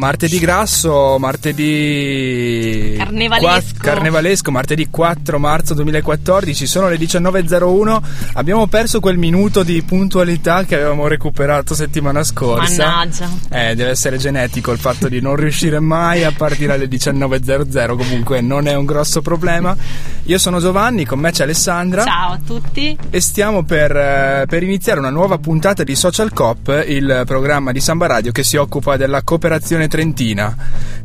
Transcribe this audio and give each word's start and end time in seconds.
Martedì 0.00 0.38
grasso, 0.38 1.18
martedì 1.18 2.94
Carnevalesco. 2.96 3.79
Carnevalesco, 3.80 4.50
martedì 4.50 4.88
4 4.90 5.38
marzo 5.38 5.74
2014, 5.74 6.66
sono 6.66 6.88
le 6.88 6.96
19.01, 6.96 8.00
abbiamo 8.34 8.66
perso 8.66 9.00
quel 9.00 9.16
minuto 9.16 9.62
di 9.62 9.82
puntualità 9.82 10.64
che 10.64 10.76
avevamo 10.76 11.08
recuperato 11.08 11.74
settimana 11.74 12.22
scorsa. 12.22 12.86
Mannaggia. 12.86 13.28
Eh, 13.50 13.74
deve 13.74 13.90
essere 13.90 14.18
genetico 14.18 14.70
il 14.72 14.78
fatto 14.78 15.08
di 15.08 15.20
non 15.20 15.36
riuscire 15.36 15.80
mai 15.80 16.24
a 16.24 16.32
partire 16.36 16.74
alle 16.74 16.86
19.00, 16.86 17.96
comunque 17.96 18.40
non 18.40 18.66
è 18.66 18.74
un 18.74 18.84
grosso 18.84 19.22
problema. 19.22 19.76
Io 20.24 20.38
sono 20.38 20.60
Giovanni, 20.60 21.04
con 21.04 21.18
me 21.18 21.30
c'è 21.30 21.44
Alessandra. 21.44 22.04
Ciao 22.04 22.32
a 22.32 22.40
tutti. 22.44 22.96
E 23.08 23.20
stiamo 23.20 23.62
per, 23.64 23.96
eh, 23.96 24.44
per 24.46 24.62
iniziare 24.62 25.00
una 25.00 25.10
nuova 25.10 25.38
puntata 25.38 25.82
di 25.82 25.94
Social 25.94 26.32
Cop, 26.32 26.84
il 26.86 27.22
programma 27.26 27.72
di 27.72 27.80
Samba 27.80 28.06
Radio 28.06 28.30
che 28.30 28.44
si 28.44 28.56
occupa 28.56 28.96
della 28.96 29.22
cooperazione 29.22 29.88
trentina. 29.88 30.54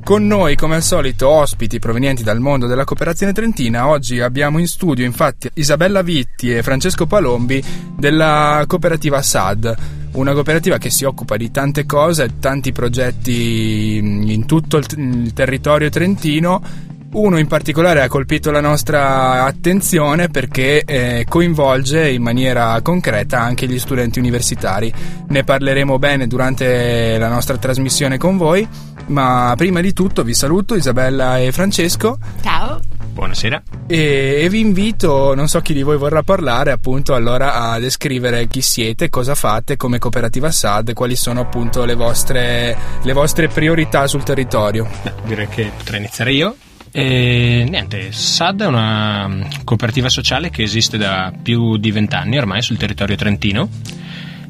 Con 0.04 0.28
noi, 0.28 0.56
come 0.56 0.76
al 0.76 0.84
solito, 0.84 1.28
ospiti 1.28 1.80
provenienti 1.80 2.22
dal 2.22 2.40
mondo 2.40 2.65
della 2.68 2.84
cooperazione 2.84 3.34
trentina. 3.34 3.88
Oggi 3.88 4.20
abbiamo 4.20 4.60
in 4.60 4.68
studio, 4.68 5.06
infatti, 5.06 5.50
Isabella 5.56 6.02
Vitti 6.02 6.54
e 6.54 6.64
Francesco 6.64 7.06
Palombi 7.06 7.64
della 7.98 8.64
cooperativa 8.68 9.22
SAD. 9.22 9.76
Una 10.14 10.34
cooperativa 10.34 10.78
che 10.78 10.90
si 10.90 11.04
occupa 11.04 11.36
di 11.36 11.52
tante 11.52 11.86
cose, 11.86 12.40
tanti 12.40 12.72
progetti 12.72 14.00
mh, 14.02 14.30
in 14.30 14.46
tutto 14.46 14.78
il 14.78 15.34
territorio 15.34 15.90
trentino 15.90 16.94
uno 17.16 17.38
in 17.38 17.48
particolare 17.48 18.02
ha 18.02 18.08
colpito 18.08 18.52
la 18.52 18.60
nostra 18.60 19.46
attenzione 19.46 20.30
perché 20.30 20.84
eh, 20.84 21.26
coinvolge 21.28 22.10
in 22.10 22.22
maniera 22.22 22.80
concreta 22.82 23.40
anche 23.40 23.68
gli 23.68 23.80
studenti 23.80 24.20
universitari. 24.20 24.94
Ne 25.28 25.44
parleremo 25.44 25.98
bene 25.98 26.28
durante 26.28 27.18
la 27.18 27.30
nostra 27.30 27.58
trasmissione 27.58 28.18
con 28.18 28.38
voi, 28.38 28.68
ma 29.08 29.54
prima 29.56 29.82
di 29.82 29.94
tutto 29.94 30.24
vi 30.24 30.34
saluto 30.34 30.76
Isabella 30.76 31.40
e 31.40 31.52
Francesco 31.52 32.18
Ciao. 32.42 32.80
Buonasera. 33.14 33.64
e, 33.88 34.42
e 34.42 34.50
vi 34.50 34.60
invito, 34.60 35.34
non 35.36 35.48
so 35.48 35.62
chi 35.62 35.74
di 35.74 35.84
voi 35.84 35.98
vorrà 35.98 36.22
parlare, 36.22 36.72
appunto 36.72 37.14
allora 37.14 37.54
a 37.72 37.80
descrivere 37.80 38.46
chi 38.48 38.60
siete, 38.60 39.10
cosa 39.10 39.36
fate 39.36 39.78
come 39.78 40.00
cooperativa 40.00 40.52
SAD, 40.52 40.92
quali 40.92 41.16
sono 41.16 41.40
appunto 41.40 41.86
le 41.86 41.96
vostre, 41.96 42.78
le 43.02 43.14
vostre 43.14 43.48
priorità 43.48 44.06
sul 44.06 44.24
territorio. 44.24 44.86
Beh, 45.02 45.14
direi 45.24 45.48
che 45.48 45.72
potrei 45.78 46.00
iniziare 46.02 46.34
io. 46.34 46.56
E 46.98 47.66
niente, 47.68 48.14
SAD 48.14 48.62
è 48.62 48.68
una 48.68 49.50
cooperativa 49.66 50.08
sociale 50.08 50.50
che 50.50 50.64
esiste 50.64 50.98
da 50.98 51.34
più 51.42 51.76
di 51.76 51.92
vent'anni 51.92 52.38
ormai 52.38 52.62
sul 52.62 52.78
territorio 52.78 53.18
trentino 53.18 53.68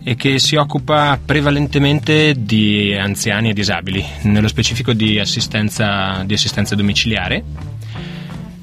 e 0.03 0.15
che 0.15 0.37
si 0.37 0.55
occupa 0.55 1.19
prevalentemente 1.25 2.35
di 2.37 2.93
anziani 2.93 3.49
e 3.49 3.53
disabili, 3.53 4.05
nello 4.25 4.47
specifico 4.47 4.93
di 4.93 5.17
assistenza, 5.17 6.21
di 6.23 6.35
assistenza 6.35 6.75
domiciliare. 6.75 7.43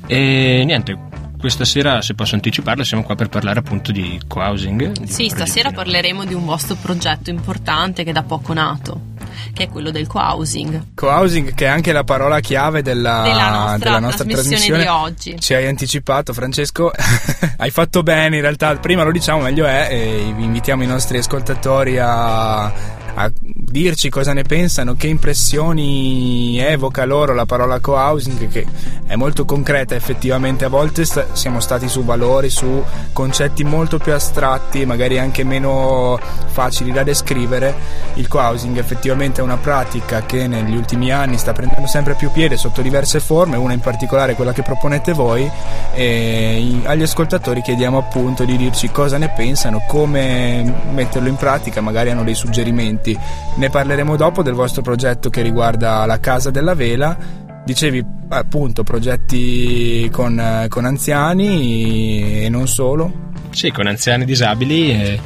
E 0.06 0.62
niente, 0.64 0.96
questa 1.36 1.64
sera, 1.64 2.02
se 2.02 2.14
posso 2.14 2.36
anticiparlo, 2.36 2.84
siamo 2.84 3.02
qua 3.02 3.16
per 3.16 3.30
parlare 3.30 3.58
appunto 3.58 3.90
di 3.90 4.20
co-housing. 4.28 5.06
Sì, 5.06 5.28
stasera 5.28 5.72
parleremo 5.72 6.24
di 6.24 6.34
un 6.34 6.44
vostro 6.44 6.76
progetto 6.80 7.30
importante 7.30 8.04
che 8.04 8.10
è 8.10 8.12
da 8.12 8.22
poco 8.22 8.52
nato, 8.52 9.10
che 9.52 9.64
è 9.64 9.68
quello 9.68 9.90
del 9.90 10.06
co-housing. 10.06 10.94
Co-housing, 10.94 11.54
che 11.54 11.66
è 11.66 11.68
anche 11.68 11.92
la 11.92 12.04
parola 12.04 12.40
chiave 12.40 12.82
della, 12.82 13.22
Della 13.22 13.50
nostra 13.50 13.78
della 13.78 13.98
nostra 13.98 14.24
trasmissione 14.24 14.82
di 14.82 14.88
oggi. 14.88 15.40
Ci 15.40 15.54
hai 15.54 15.66
anticipato, 15.66 16.32
Francesco. 16.32 16.90
hai 17.58 17.70
fatto 17.70 18.02
bene, 18.02 18.36
in 18.36 18.42
realtà. 18.42 18.76
Prima 18.76 19.02
lo 19.02 19.12
diciamo, 19.12 19.42
meglio 19.42 19.66
è. 19.66 19.88
E 19.90 20.32
vi 20.34 20.44
invitiamo 20.44 20.82
i 20.82 20.86
nostri 20.86 21.18
ascoltatori 21.18 21.98
a, 21.98 22.64
a 22.64 23.32
dirci 23.72 24.10
cosa 24.10 24.34
ne 24.34 24.42
pensano, 24.42 24.94
che 24.94 25.06
impressioni 25.06 26.58
evoca 26.58 27.06
loro 27.06 27.32
la 27.34 27.46
parola 27.46 27.80
co-housing, 27.80 28.46
che 28.48 28.66
è 29.06 29.16
molto 29.16 29.46
concreta. 29.46 29.94
Effettivamente, 29.94 30.66
a 30.66 30.68
volte 30.68 31.06
sta- 31.06 31.28
siamo 31.32 31.58
stati 31.58 31.88
su 31.88 32.04
valori, 32.04 32.50
su 32.50 32.84
concetti 33.12 33.64
molto 33.64 33.98
più 33.98 34.12
astratti, 34.12 34.84
magari 34.84 35.18
anche 35.18 35.42
meno 35.42 36.20
facili 36.48 36.92
da 36.92 37.02
descrivere. 37.02 37.74
Il 38.14 38.28
co-housing 38.28 38.76
effettivamente 38.76 39.40
è 39.40 39.44
una 39.44 39.56
pratica 39.56 40.24
che 40.26 40.46
negli 40.46 40.76
ultimi 40.76 41.10
anni 41.10 41.38
sta 41.38 41.52
prendendo 41.52 41.86
sempre 41.86 42.14
più 42.14 42.30
piede 42.30 42.58
sotto 42.58 42.82
diverse 42.82 43.20
forme, 43.20 43.56
una 43.56 43.72
in 43.72 43.80
particolare 43.80 44.34
quella 44.34 44.52
che 44.52 44.62
proponete 44.62 45.14
voi. 45.14 45.50
E 45.94 46.80
agli 46.84 47.02
ascoltatori 47.02 47.62
chiediamo 47.62 47.96
appunto 47.96 48.44
di 48.44 48.58
dirci 48.58 48.90
cosa 48.90 49.16
ne 49.16 49.30
pensano, 49.30 49.82
come 49.88 50.90
metterlo 50.90 51.28
in 51.28 51.36
pratica, 51.36 51.80
magari 51.80 52.10
hanno 52.10 52.22
dei 52.22 52.34
suggerimenti. 52.34 53.18
Ne 53.62 53.70
parleremo 53.70 54.16
dopo 54.16 54.42
del 54.42 54.54
vostro 54.54 54.82
progetto 54.82 55.30
che 55.30 55.40
riguarda 55.40 56.04
la 56.04 56.18
Casa 56.18 56.50
della 56.50 56.74
Vela. 56.74 57.16
Dicevi 57.64 58.04
appunto 58.30 58.82
progetti 58.82 60.08
con, 60.10 60.36
eh, 60.36 60.66
con 60.66 60.84
anziani 60.84 62.42
e 62.42 62.48
non 62.48 62.66
solo. 62.66 63.30
Sì, 63.50 63.70
con 63.70 63.86
anziani 63.86 64.24
disabili. 64.24 64.90
E, 64.90 65.20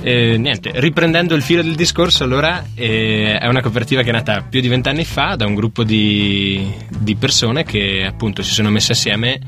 e 0.00 0.38
niente, 0.38 0.72
riprendendo 0.74 1.36
il 1.36 1.42
filo 1.42 1.62
del 1.62 1.76
discorso, 1.76 2.24
allora 2.24 2.64
eh, 2.74 3.38
è 3.38 3.46
una 3.46 3.60
cooperativa 3.60 4.02
che 4.02 4.08
è 4.08 4.12
nata 4.12 4.42
più 4.42 4.60
di 4.60 4.66
vent'anni 4.66 5.04
fa 5.04 5.36
da 5.36 5.46
un 5.46 5.54
gruppo 5.54 5.84
di, 5.84 6.68
di 6.88 7.14
persone 7.14 7.62
che 7.62 8.04
appunto 8.04 8.42
si 8.42 8.52
sono 8.52 8.70
messe 8.70 8.90
assieme 8.90 9.38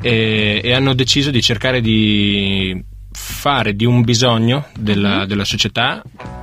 e, 0.00 0.60
e 0.62 0.72
hanno 0.72 0.94
deciso 0.94 1.32
di 1.32 1.42
cercare 1.42 1.80
di 1.80 2.90
fare 3.12 3.74
di 3.74 3.84
un 3.84 4.02
bisogno 4.02 4.66
della, 4.78 5.26
della 5.26 5.44
società, 5.44 6.02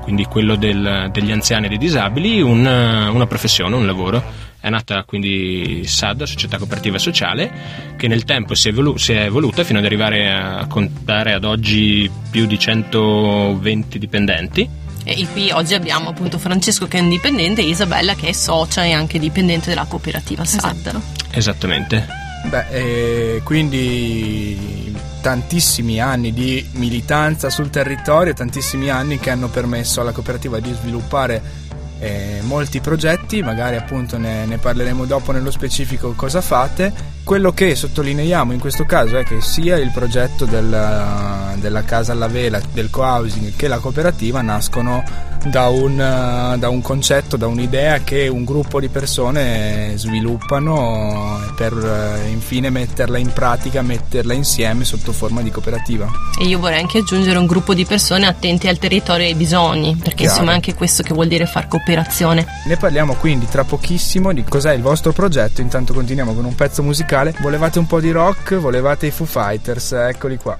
quindi 0.09 0.25
quello 0.25 0.55
del- 0.55 1.09
degli 1.11 1.31
anziani 1.31 1.67
e 1.67 1.69
dei 1.69 1.77
disabili, 1.77 2.41
una, 2.41 3.11
una 3.11 3.27
professione, 3.27 3.75
un 3.75 3.85
lavoro. 3.85 4.23
È 4.59 4.67
nata 4.67 5.03
quindi 5.03 5.83
SAD, 5.85 6.23
Società 6.23 6.57
Cooperativa 6.57 6.97
Sociale, 6.97 7.51
che 7.95 8.07
nel 8.07 8.23
tempo 8.23 8.55
si 8.55 8.69
è, 8.69 8.71
evolu- 8.71 8.97
si 8.97 9.13
è 9.13 9.25
evoluta 9.25 9.63
fino 9.63 9.77
ad 9.77 9.85
arrivare 9.85 10.31
a 10.31 10.65
contare 10.65 11.33
ad 11.33 11.43
oggi 11.43 12.09
più 12.31 12.47
di 12.47 12.57
120 12.57 13.99
dipendenti. 13.99 14.67
E 15.03 15.27
qui 15.31 15.51
oggi 15.51 15.75
abbiamo 15.75 16.09
appunto 16.09 16.39
Francesco 16.39 16.87
che 16.87 16.97
è 16.97 17.01
indipendente 17.01 17.61
e 17.61 17.65
Isabella 17.65 18.15
che 18.15 18.29
è 18.29 18.31
socia 18.31 18.83
e 18.85 18.91
anche 18.93 19.19
dipendente 19.19 19.69
della 19.69 19.85
cooperativa 19.85 20.43
SAD. 20.43 20.99
Esattamente. 21.29 22.07
Beh, 22.49 22.65
eh, 22.71 23.41
quindi 23.43 24.91
tantissimi 25.21 25.99
anni 25.99 26.33
di 26.33 26.67
militanza 26.73 27.49
sul 27.49 27.69
territorio, 27.69 28.33
tantissimi 28.33 28.89
anni 28.89 29.19
che 29.19 29.29
hanno 29.29 29.47
permesso 29.47 30.01
alla 30.01 30.11
cooperativa 30.11 30.59
di 30.59 30.73
sviluppare 30.73 31.67
eh, 31.99 32.39
molti 32.43 32.79
progetti, 32.79 33.41
magari 33.41 33.75
appunto 33.75 34.17
ne, 34.17 34.45
ne 34.45 34.57
parleremo 34.57 35.05
dopo 35.05 35.31
nello 35.31 35.51
specifico 35.51 36.13
cosa 36.13 36.41
fate. 36.41 37.17
Quello 37.23 37.51
che 37.51 37.75
sottolineiamo 37.75 38.53
in 38.53 38.59
questo 38.59 38.85
caso 38.85 39.17
è 39.17 39.23
che 39.23 39.41
sia 39.41 39.77
il 39.77 39.91
progetto 39.91 40.45
della, 40.45 41.53
della 41.59 41.83
casa 41.83 42.13
alla 42.13 42.27
vela, 42.27 42.61
del 42.71 42.89
co-housing 42.89 43.55
che 43.55 43.67
la 43.67 43.79
cooperativa 43.79 44.41
nascono 44.41 45.03
da 45.45 45.67
un, 45.67 45.99
eh, 45.99 46.57
da 46.57 46.69
un 46.69 46.81
concetto, 46.81 47.37
da 47.37 47.47
un'idea 47.47 47.99
che 47.99 48.27
un 48.27 48.43
gruppo 48.43 48.79
di 48.79 48.89
persone 48.89 49.93
sviluppano 49.95 51.39
per 51.55 51.73
eh, 51.73 52.29
infine 52.29 52.69
metterla 52.69 53.17
in 53.17 53.31
pratica, 53.31 53.81
metterla 53.81 54.33
insieme 54.33 54.83
sotto 54.83 55.11
forma 55.11 55.41
di 55.41 55.51
cooperativa. 55.51 56.07
E 56.39 56.45
io 56.45 56.59
vorrei 56.59 56.79
anche 56.79 56.99
aggiungere 56.99 57.37
un 57.37 57.45
gruppo 57.45 57.73
di 57.73 57.85
persone 57.85 58.27
attenti 58.27 58.67
al 58.67 58.77
territorio 58.77 59.25
e 59.25 59.29
ai 59.29 59.35
bisogni, 59.35 59.95
perché 59.95 60.23
Chiaro. 60.23 60.31
insomma 60.31 60.51
è 60.51 60.55
anche 60.55 60.73
questo 60.73 61.03
che 61.03 61.13
vuol 61.13 61.27
dire 61.27 61.45
far 61.45 61.67
cooperazione. 61.67 62.45
Ne 62.65 62.77
parliamo 62.77 63.15
quindi 63.15 63.47
tra 63.47 63.63
pochissimo 63.63 64.33
di 64.33 64.43
cos'è 64.43 64.73
il 64.73 64.81
vostro 64.81 65.13
progetto, 65.13 65.61
intanto 65.61 65.93
continuiamo 65.93 66.33
con 66.33 66.45
un 66.45 66.55
pezzo 66.55 66.83
musicale. 66.83 67.33
Volevate 67.39 67.79
un 67.79 67.87
po' 67.87 67.99
di 67.99 68.11
rock, 68.11 68.55
volevate 68.55 69.07
i 69.07 69.11
Foo 69.11 69.25
Fighters, 69.25 69.91
eccoli 69.93 70.37
qua. 70.37 70.57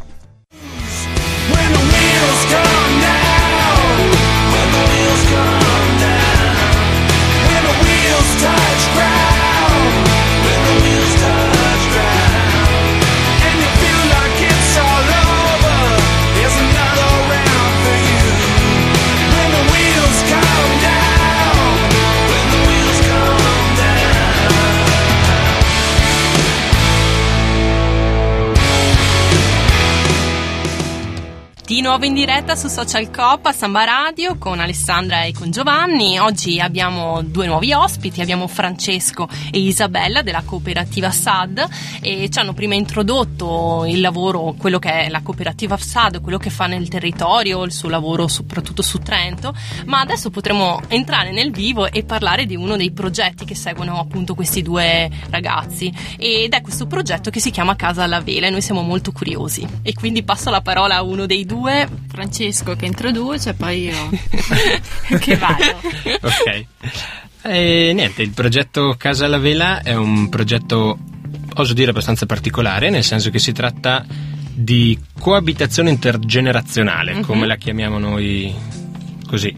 When 1.51 1.88
nuovo 31.89 32.05
in 32.05 32.13
diretta 32.13 32.55
su 32.55 32.67
Social 32.67 33.09
Coop 33.09 33.47
a 33.47 33.51
Samba 33.51 33.83
Radio 33.83 34.37
con 34.37 34.59
Alessandra 34.59 35.23
e 35.23 35.33
con 35.33 35.49
Giovanni. 35.49 36.19
Oggi 36.19 36.59
abbiamo 36.59 37.23
due 37.23 37.47
nuovi 37.47 37.73
ospiti, 37.73 38.21
abbiamo 38.21 38.45
Francesco 38.45 39.27
e 39.51 39.57
Isabella 39.57 40.21
della 40.21 40.43
cooperativa 40.45 41.09
SAD 41.09 41.67
e 41.99 42.29
ci 42.29 42.37
hanno 42.37 42.53
prima 42.53 42.75
introdotto 42.75 43.85
il 43.87 44.01
lavoro, 44.01 44.53
quello 44.55 44.77
che 44.77 45.05
è 45.05 45.09
la 45.09 45.21
cooperativa 45.23 45.77
SAD, 45.77 46.21
quello 46.21 46.37
che 46.37 46.51
fa 46.51 46.67
nel 46.67 46.87
territorio, 46.89 47.63
il 47.63 47.71
suo 47.71 47.89
lavoro 47.89 48.27
soprattutto 48.27 48.83
su 48.83 48.99
Trento, 48.99 49.51
ma 49.85 49.99
adesso 49.99 50.29
potremo 50.29 50.79
entrare 50.89 51.31
nel 51.31 51.49
vivo 51.49 51.91
e 51.91 52.03
parlare 52.03 52.45
di 52.45 52.55
uno 52.55 52.75
dei 52.77 52.91
progetti 52.91 53.45
che 53.45 53.55
seguono 53.55 53.99
appunto 53.99 54.35
questi 54.35 54.61
due 54.61 55.09
ragazzi. 55.31 55.91
Ed 56.19 56.53
è 56.53 56.61
questo 56.61 56.85
progetto 56.85 57.31
che 57.31 57.39
si 57.39 57.49
chiama 57.49 57.75
Casa 57.75 58.03
alla 58.03 58.21
Vela 58.21 58.45
e 58.45 58.51
noi 58.51 58.61
siamo 58.61 58.83
molto 58.83 59.11
curiosi. 59.11 59.67
E 59.81 59.93
quindi 59.93 60.21
passo 60.21 60.51
la 60.51 60.61
parola 60.61 60.97
a 60.97 61.01
uno 61.01 61.25
dei 61.25 61.47
due 61.47 61.78
Francesco 62.09 62.75
che 62.75 62.85
introduce, 62.85 63.53
poi 63.53 63.83
io 63.83 64.09
che 65.19 65.35
vado. 65.37 65.63
ok. 66.21 66.65
E 67.43 67.91
niente, 67.93 68.21
il 68.21 68.31
progetto 68.31 68.95
Casa 68.97 69.25
alla 69.25 69.37
Vela 69.37 69.81
è 69.81 69.95
un 69.95 70.27
progetto, 70.29 70.97
oso 71.55 71.73
dire, 71.73 71.91
abbastanza 71.91 72.25
particolare, 72.25 72.89
nel 72.89 73.03
senso 73.03 73.29
che 73.29 73.39
si 73.39 73.51
tratta 73.53 74.05
di 74.51 74.97
coabitazione 75.17 75.89
intergenerazionale, 75.89 77.13
Mhm. 77.15 77.21
come 77.21 77.47
la 77.47 77.55
chiamiamo 77.55 77.97
noi 77.97 78.53
così. 79.27 79.55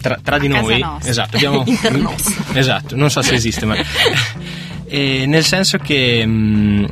Tra, 0.00 0.18
tra 0.22 0.38
di 0.38 0.48
noi, 0.48 0.82
esatto, 1.04 1.36
abbiamo 1.36 1.62
Internos. 1.68 2.34
esatto, 2.54 2.96
non 2.96 3.10
so 3.10 3.20
se 3.20 3.34
esiste, 3.34 3.66
ma 3.66 3.74
nel 4.88 5.44
senso 5.44 5.76
che 5.76 6.24
mh, 6.24 6.86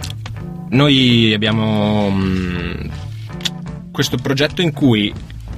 noi 0.71 1.33
abbiamo 1.33 2.11
mh, 2.11 2.91
questo 3.99 4.17
progetto 4.17 4.63
in 4.63 4.73
cui 4.73 5.13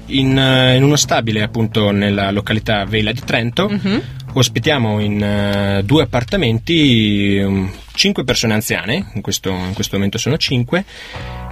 in, 0.06 0.38
eh, 0.38 0.74
in 0.74 0.82
uno 0.82 0.96
stabile 0.96 1.42
appunto 1.42 1.90
nella 1.90 2.30
località 2.30 2.86
Vela 2.86 3.12
di 3.12 3.20
Trento 3.22 3.68
Mhm. 3.68 4.02
ospitiamo 4.32 4.98
in 4.98 5.22
eh, 5.22 5.82
due 5.84 6.04
appartamenti 6.04 7.38
um, 7.44 7.70
cinque 7.92 8.24
persone 8.24 8.54
anziane, 8.54 9.10
in 9.12 9.20
questo, 9.20 9.50
in 9.50 9.74
questo 9.74 9.96
momento 9.96 10.16
sono 10.16 10.38
cinque, 10.38 10.86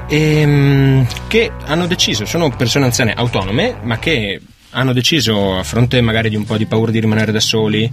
ehm, 0.08 1.06
che 1.26 1.52
hanno 1.66 1.86
deciso, 1.86 2.24
sono 2.24 2.48
persone 2.56 2.86
anziane 2.86 3.12
autonome, 3.12 3.76
ma 3.82 3.98
che 3.98 4.40
hanno 4.70 4.94
deciso 4.94 5.58
a 5.58 5.64
fronte 5.64 6.00
magari 6.00 6.30
di 6.30 6.36
un 6.36 6.46
po' 6.46 6.56
di 6.56 6.64
paura 6.64 6.90
di 6.90 7.00
rimanere 7.00 7.32
da 7.32 7.40
soli 7.40 7.90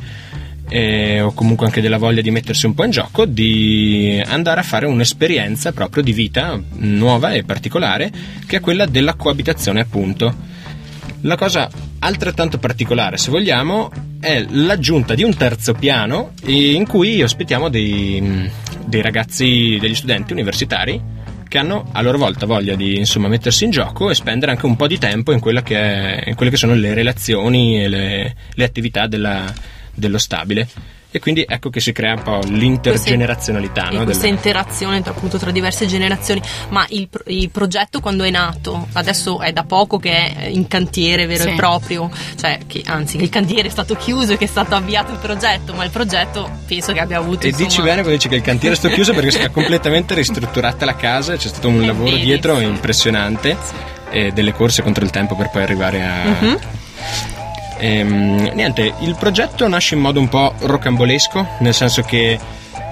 eh, 0.69 1.21
o 1.21 1.33
comunque 1.33 1.65
anche 1.65 1.81
della 1.81 1.97
voglia 1.97 2.21
di 2.21 2.31
mettersi 2.31 2.65
un 2.65 2.73
po' 2.73 2.83
in 2.83 2.91
gioco, 2.91 3.25
di 3.25 4.21
andare 4.25 4.59
a 4.59 4.63
fare 4.63 4.85
un'esperienza 4.85 5.71
proprio 5.71 6.03
di 6.03 6.13
vita 6.13 6.59
nuova 6.77 7.31
e 7.33 7.43
particolare, 7.43 8.11
che 8.45 8.57
è 8.57 8.59
quella 8.59 8.85
della 8.85 9.13
coabitazione 9.15 9.81
appunto. 9.81 10.53
La 11.21 11.35
cosa 11.35 11.69
altrettanto 11.99 12.57
particolare, 12.59 13.17
se 13.17 13.31
vogliamo, 13.31 13.91
è 14.19 14.45
l'aggiunta 14.49 15.15
di 15.15 15.23
un 15.23 15.35
terzo 15.35 15.73
piano 15.73 16.31
in 16.45 16.85
cui 16.87 17.21
ospitiamo 17.21 17.69
dei, 17.69 18.49
dei 18.85 19.01
ragazzi, 19.01 19.77
degli 19.79 19.95
studenti 19.95 20.33
universitari 20.33 21.13
che 21.47 21.57
hanno 21.59 21.87
a 21.93 22.01
loro 22.01 22.17
volta 22.17 22.45
voglia 22.45 22.75
di 22.75 22.97
insomma, 22.97 23.27
mettersi 23.27 23.63
in 23.65 23.69
gioco 23.71 24.09
e 24.09 24.15
spendere 24.15 24.51
anche 24.51 24.65
un 24.65 24.75
po' 24.75 24.87
di 24.87 24.97
tempo 24.97 25.31
in, 25.31 25.39
che 25.63 25.77
è- 25.77 26.23
in 26.29 26.35
quelle 26.35 26.51
che 26.51 26.57
sono 26.57 26.73
le 26.73 26.93
relazioni 26.93 27.83
e 27.83 27.87
le, 27.87 28.35
le 28.53 28.63
attività 28.63 29.07
della- 29.07 29.53
dello 29.95 30.17
stabile. 30.19 30.67
E 31.09 31.19
quindi 31.19 31.45
ecco 31.47 31.69
che 31.69 31.79
si 31.79 31.93
crea 31.93 32.13
un 32.15 32.23
po' 32.23 32.41
l'intergenerazionalità. 32.45 33.87
e 33.89 33.95
no, 33.97 34.03
questa 34.03 34.23
della- 34.23 34.35
interazione 34.35 35.01
tra, 35.01 35.11
appunto 35.11 35.37
tra 35.37 35.49
diverse 35.51 35.85
generazioni 35.85 36.41
ma 36.69 36.85
il, 36.89 37.07
il 37.27 37.49
progetto 37.49 38.01
quando 38.01 38.25
è 38.25 38.29
nato 38.29 38.87
adesso 38.93 39.39
è 39.39 39.53
da 39.53 39.63
poco 39.63 39.97
che 39.97 40.11
è 40.11 40.45
in 40.47 40.67
cantiere 40.67 41.25
vero 41.25 41.43
Sì. 41.43 41.49
e 41.49 41.53
proprio 41.53 42.11
cioè 42.37 42.59
che, 42.67 42.83
anzi 42.85 43.17
che 43.17 43.23
il 43.23 43.29
cantiere 43.29 43.69
è 43.69 43.71
stato 43.71 43.95
chiuso 43.95 44.33
e 44.33 44.37
che 44.37 44.43
è 44.43 44.47
stato 44.47 44.75
avviato 44.75 45.13
il 45.13 45.19
progetto 45.19 45.73
ma 45.73 45.85
il 45.85 45.89
progetto 45.91 46.49
penso 46.65 46.91
che 46.91 46.99
abbia 46.99 47.17
avuto 47.19 47.45
E 47.45 47.47
insomma, 47.49 47.67
dici 47.67 47.79
bene 47.81 47.93
quando 48.01 48.11
dici 48.11 48.27
che 48.27 48.35
il 48.35 48.41
cantiere 48.41 48.75
è 48.75 48.77
stato 48.77 48.93
chiuso 48.93 49.13
perché 49.13 49.31
si 49.31 49.37
è 49.37 49.49
completamente 49.51 50.13
ristrutturata 50.15 50.83
la 50.83 50.95
casa, 50.97 51.37
c'è 51.37 51.47
stato 51.47 51.69
un 51.69 51.81
Eh, 51.81 51.85
lavoro 51.85 52.09
vedi, 52.11 52.25
dietro 52.25 52.57
sì. 52.57 52.63
impressionante 52.65 53.55
e 54.09 54.31
delle 54.33 54.51
corse 54.51 54.81
contro 54.81 55.05
il 55.05 55.11
tempo 55.11 55.35
per 55.37 55.49
poi 55.49 55.61
arrivare 55.63 56.03
a... 56.03 56.23
Mhm. 56.41 56.59
Ehm, 57.77 58.51
niente, 58.53 58.93
il 59.01 59.15
progetto 59.17 59.67
nasce 59.67 59.95
in 59.95 60.01
modo 60.01 60.19
un 60.19 60.29
po' 60.29 60.53
rocambolesco, 60.59 61.47
nel 61.59 61.73
senso 61.73 62.01
che 62.01 62.39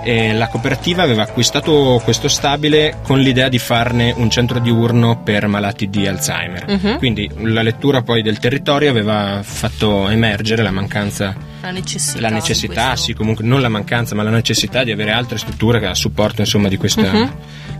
eh, 0.03 0.33
la 0.33 0.47
cooperativa 0.47 1.01
aveva 1.03 1.23
acquistato 1.23 2.01
questo 2.03 2.27
stabile 2.27 2.99
con 3.03 3.19
l'idea 3.19 3.47
di 3.47 3.59
farne 3.59 4.13
un 4.15 4.29
centro 4.29 4.59
diurno 4.59 5.21
per 5.23 5.47
malati 5.47 5.89
di 5.89 6.05
Alzheimer. 6.05 6.65
Mhm. 6.67 6.97
Quindi 6.97 7.29
la 7.37 7.61
lettura 7.61 8.01
poi 8.01 8.21
del 8.21 8.39
territorio 8.39 8.89
aveva 8.89 9.39
fatto 9.41 10.09
emergere 10.09 10.61
la 10.61 10.71
mancanza 10.71 11.33
la 11.61 11.71
necessità, 11.71 12.19
la 12.19 12.29
necessità, 12.29 12.95
sì, 12.97 13.13
comunque 13.13 13.45
non 13.45 13.61
la 13.61 13.69
mancanza, 13.69 14.15
ma 14.15 14.23
la 14.23 14.29
necessità 14.29 14.83
di 14.83 14.91
avere 14.91 15.11
altre 15.11 15.37
strutture 15.37 15.85
a 15.87 15.95
supporto 15.95 16.41
insomma 16.41 16.67
di 16.67 16.75
questa, 16.75 17.09
Mhm. 17.09 17.31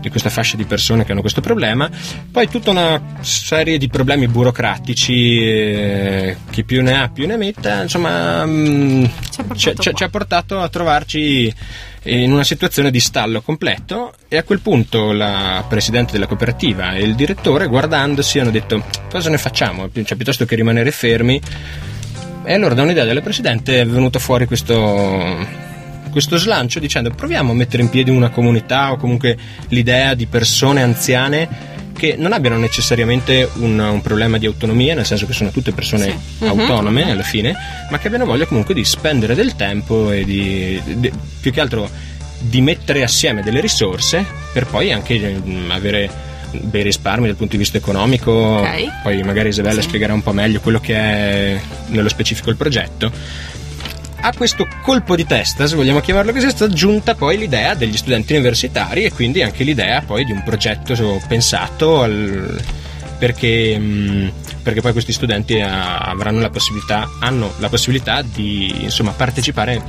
Di 0.04 0.10
questa 0.10 0.30
fascia 0.30 0.56
di 0.56 0.64
persone 0.64 1.04
che 1.04 1.12
hanno 1.12 1.20
questo 1.20 1.40
problema. 1.40 1.90
Poi 2.30 2.48
tutta 2.48 2.70
una 2.70 3.00
serie 3.20 3.78
di 3.78 3.88
problemi 3.88 4.28
burocratici, 4.28 5.38
eh, 5.42 6.36
chi 6.50 6.64
più 6.64 6.82
ne 6.82 7.00
ha 7.00 7.08
più 7.08 7.26
ne 7.26 7.36
metta, 7.36 7.82
insomma, 7.82 8.44
mm, 8.44 9.04
Ci 9.30 9.40
ha 9.40 9.44
portato 9.44 9.58
ci, 9.58 9.74
ci- 9.78 9.94
ci 9.94 10.04
ha 10.04 10.08
portato 10.08 10.60
a 10.60 10.68
trovarci 10.68 11.54
in 12.04 12.32
una 12.32 12.44
situazione 12.44 12.90
di 12.90 13.00
stallo 13.00 13.40
completo 13.40 14.12
e 14.28 14.36
a 14.36 14.42
quel 14.42 14.60
punto 14.60 15.12
la 15.12 15.64
presidente 15.66 16.12
della 16.12 16.26
cooperativa 16.26 16.92
e 16.92 17.02
il 17.02 17.14
direttore 17.14 17.66
guardandosi 17.66 18.38
hanno 18.38 18.50
detto 18.50 18.84
cosa 19.10 19.30
ne 19.30 19.38
facciamo? 19.38 19.88
Cioè, 19.90 20.16
piuttosto 20.16 20.44
che 20.44 20.54
rimanere 20.54 20.90
fermi. 20.90 21.40
E 22.46 22.52
allora 22.52 22.74
da 22.74 22.82
un'idea 22.82 23.04
della 23.04 23.22
Presidente 23.22 23.80
è 23.80 23.86
venuto 23.86 24.18
fuori 24.18 24.44
questo, 24.44 24.74
questo 26.14 26.36
slancio 26.36 26.78
dicendo 26.78 27.10
proviamo 27.10 27.50
a 27.50 27.54
mettere 27.56 27.82
in 27.82 27.90
piedi 27.90 28.08
una 28.10 28.28
comunità 28.30 28.92
o 28.92 28.96
comunque 28.96 29.36
l'idea 29.70 30.14
di 30.14 30.26
persone 30.26 30.80
anziane 30.80 31.72
che 31.92 32.14
non 32.16 32.32
abbiano 32.32 32.56
necessariamente 32.56 33.50
un, 33.54 33.76
un 33.80 34.00
problema 34.00 34.38
di 34.38 34.46
autonomia, 34.46 34.94
nel 34.94 35.04
senso 35.04 35.26
che 35.26 35.32
sono 35.32 35.50
tutte 35.50 35.72
persone 35.72 36.16
Sì. 36.38 36.44
autonome 36.46 37.10
alla 37.10 37.22
fine, 37.24 37.52
ma 37.90 37.98
che 37.98 38.06
abbiano 38.06 38.26
voglia 38.26 38.46
comunque 38.46 38.74
di 38.74 38.84
spendere 38.84 39.34
del 39.34 39.56
tempo 39.56 40.12
e 40.12 40.24
di, 40.24 40.80
di- 40.84 41.12
più 41.40 41.50
che 41.52 41.60
altro 41.60 41.88
di 42.38 42.60
mettere 42.60 43.02
assieme 43.02 43.42
delle 43.42 43.60
risorse 43.60 44.24
per 44.52 44.66
poi 44.66 44.92
anche 44.92 45.18
mm, 45.44 45.70
avere 45.70 46.10
dei 46.50 46.82
risparmi 46.84 47.26
dal 47.26 47.34
punto 47.34 47.52
di 47.52 47.58
vista 47.58 47.78
economico 47.78 48.30
Ok. 48.30 49.02
poi 49.02 49.22
magari 49.24 49.48
Isabella 49.48 49.80
Sì. 49.80 49.88
spiegherà 49.88 50.12
un 50.14 50.22
po' 50.22 50.32
meglio 50.32 50.60
quello 50.60 50.78
che 50.78 50.94
è 50.94 51.60
nello 51.88 52.08
specifico 52.08 52.50
il 52.50 52.56
progetto. 52.56 53.10
A 54.26 54.32
questo 54.34 54.66
colpo 54.80 55.16
di 55.16 55.26
testa, 55.26 55.66
se 55.66 55.76
vogliamo 55.76 56.00
chiamarlo 56.00 56.32
così, 56.32 56.46
è 56.46 56.50
stata 56.50 56.72
aggiunta 56.72 57.14
poi 57.14 57.36
l'idea 57.36 57.74
degli 57.74 57.94
studenti 57.94 58.32
universitari 58.32 59.04
e 59.04 59.12
quindi 59.12 59.42
anche 59.42 59.64
l'idea 59.64 60.00
poi 60.00 60.24
di 60.24 60.32
un 60.32 60.42
progetto 60.42 61.20
pensato 61.28 62.00
al- 62.00 62.58
perché, 63.18 63.78
mh, 63.78 64.32
perché 64.62 64.80
poi 64.80 64.92
questi 64.92 65.12
studenti 65.12 65.60
avranno 65.60 66.40
la 66.40 66.48
possibilità, 66.48 67.06
hanno 67.20 67.52
la 67.58 67.68
possibilità 67.68 68.22
di 68.22 68.84
insomma, 68.84 69.10
partecipare 69.10 69.82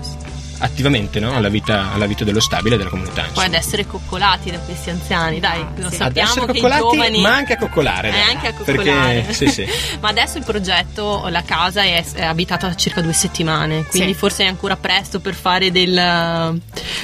attivamente 0.59 1.19
no, 1.19 1.35
alla, 1.35 1.49
vita, 1.49 1.91
alla 1.93 2.05
vita 2.05 2.23
dello 2.23 2.39
stabile 2.39 2.75
e 2.75 2.77
della 2.77 2.89
comunità. 2.89 3.21
poi 3.21 3.27
insomma. 3.29 3.45
ad 3.45 3.53
essere 3.53 3.85
coccolati 3.85 4.51
da 4.51 4.59
questi 4.59 4.89
anziani 4.89 5.39
dai 5.39 5.59
lo 5.75 5.89
Sì. 5.89 5.95
Ad 5.95 6.01
sappiamo 6.01 6.29
essere 6.29 6.45
che 6.45 6.51
i 6.57 6.61
coccolati, 6.61 6.81
giovani 6.81 7.21
ma 7.21 7.35
anche 7.35 7.53
a 7.53 7.57
coccolare. 7.57 8.09
Eh, 8.09 8.19
anche 8.19 8.47
a 8.47 8.53
coccolare. 8.53 9.21
Perché, 9.21 9.33
sì, 9.33 9.47
sì. 9.47 9.67
Ma 9.99 10.09
adesso 10.09 10.37
il 10.37 10.43
progetto, 10.43 11.27
la 11.29 11.43
casa 11.43 11.83
è, 11.83 12.03
è 12.13 12.23
abitata 12.23 12.67
da 12.67 12.75
circa 12.75 13.01
due 13.01 13.13
settimane, 13.13 13.85
quindi 13.85 14.13
Sì. 14.13 14.17
forse 14.17 14.43
è 14.43 14.47
ancora 14.47 14.75
presto 14.75 15.19
per 15.19 15.33
fare 15.33 15.71
del 15.71 15.93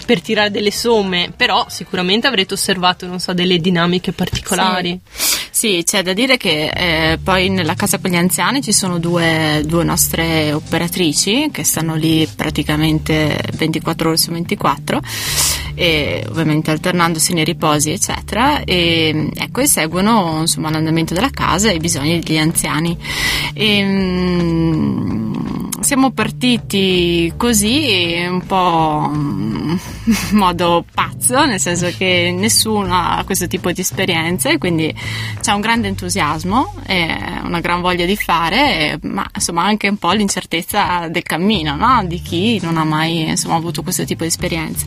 per 0.06 0.22
tirare 0.22 0.52
delle 0.52 0.72
somme, 0.72 1.32
però 1.36 1.66
sicuramente 1.70 2.28
avrete 2.28 2.54
osservato, 2.54 3.06
non 3.08 3.20
so, 3.20 3.34
delle 3.34 3.60
dinamiche 3.60 4.12
particolari. 4.12 5.00
Sì, 5.12 5.31
c'è 5.52 6.02
da 6.02 6.14
dire 6.14 6.38
che 6.38 6.70
eh, 6.70 7.20
poi 7.22 7.50
nella 7.50 7.76
casa 7.76 8.00
con 8.00 8.10
gli 8.10 8.16
anziani 8.16 8.62
ci 8.62 8.72
sono 8.72 9.00
due, 9.00 9.62
due 9.66 9.84
nostre 9.84 10.54
operatrici 10.54 11.50
che 11.52 11.64
stanno 11.64 11.96
lì 11.96 12.28
praticamente 12.34 13.38
24 13.54 14.08
ore 14.08 14.18
su 14.18 14.32
24 14.32 15.02
e 15.76 16.26
ovviamente 16.30 16.72
alternandosi 16.72 17.34
nei 17.34 17.44
riposi 17.44 17.92
eccetera 17.92 18.64
e 18.64 19.30
ecco 19.36 19.62
e 19.62 19.68
seguono 19.68 20.38
insomma 20.40 20.70
l'andamento 20.70 21.14
della 21.14 21.30
casa 21.30 21.70
e 21.70 21.76
i 21.76 21.80
bisogni 21.80 22.20
degli 22.20 22.38
anziani. 22.38 22.98
E, 23.54 23.84
mm, 23.84 25.21
siamo 25.82 26.12
partiti 26.12 27.34
così 27.36 28.24
un 28.28 28.46
po' 28.46 29.10
mm, 29.12 29.70
in 30.06 30.18
modo 30.38 30.86
pazzo 30.94 31.46
nel 31.46 31.60
senso 31.60 31.92
che 31.98 32.34
nessuno 32.36 32.94
ha 32.94 33.24
questo 33.26 33.48
tipo 33.48 33.72
di 33.72 33.82
esperienze 33.82 34.58
quindi 34.58 34.94
c'è 35.42 35.52
un 35.52 35.62
grande 35.62 35.88
entusiasmo 35.88 36.76
e 36.86 37.18
una 37.44 37.60
gran 37.60 37.82
voglia 37.82 38.06
di 38.06 38.16
fare 38.16 39.00
ma 39.02 39.28
insomma 39.34 39.64
anche 39.64 39.88
un 39.88 39.98
po' 39.98 40.12
l'incertezza 40.12 41.08
del 41.10 41.24
cammino 41.24 41.76
no? 41.76 42.04
di 42.06 42.22
chi 42.22 42.60
non 42.62 42.78
ha 42.78 42.84
mai 42.84 43.30
insomma, 43.30 43.56
avuto 43.56 43.82
questo 43.82 44.06
tipo 44.06 44.22
di 44.22 44.30
esperienza 44.30 44.86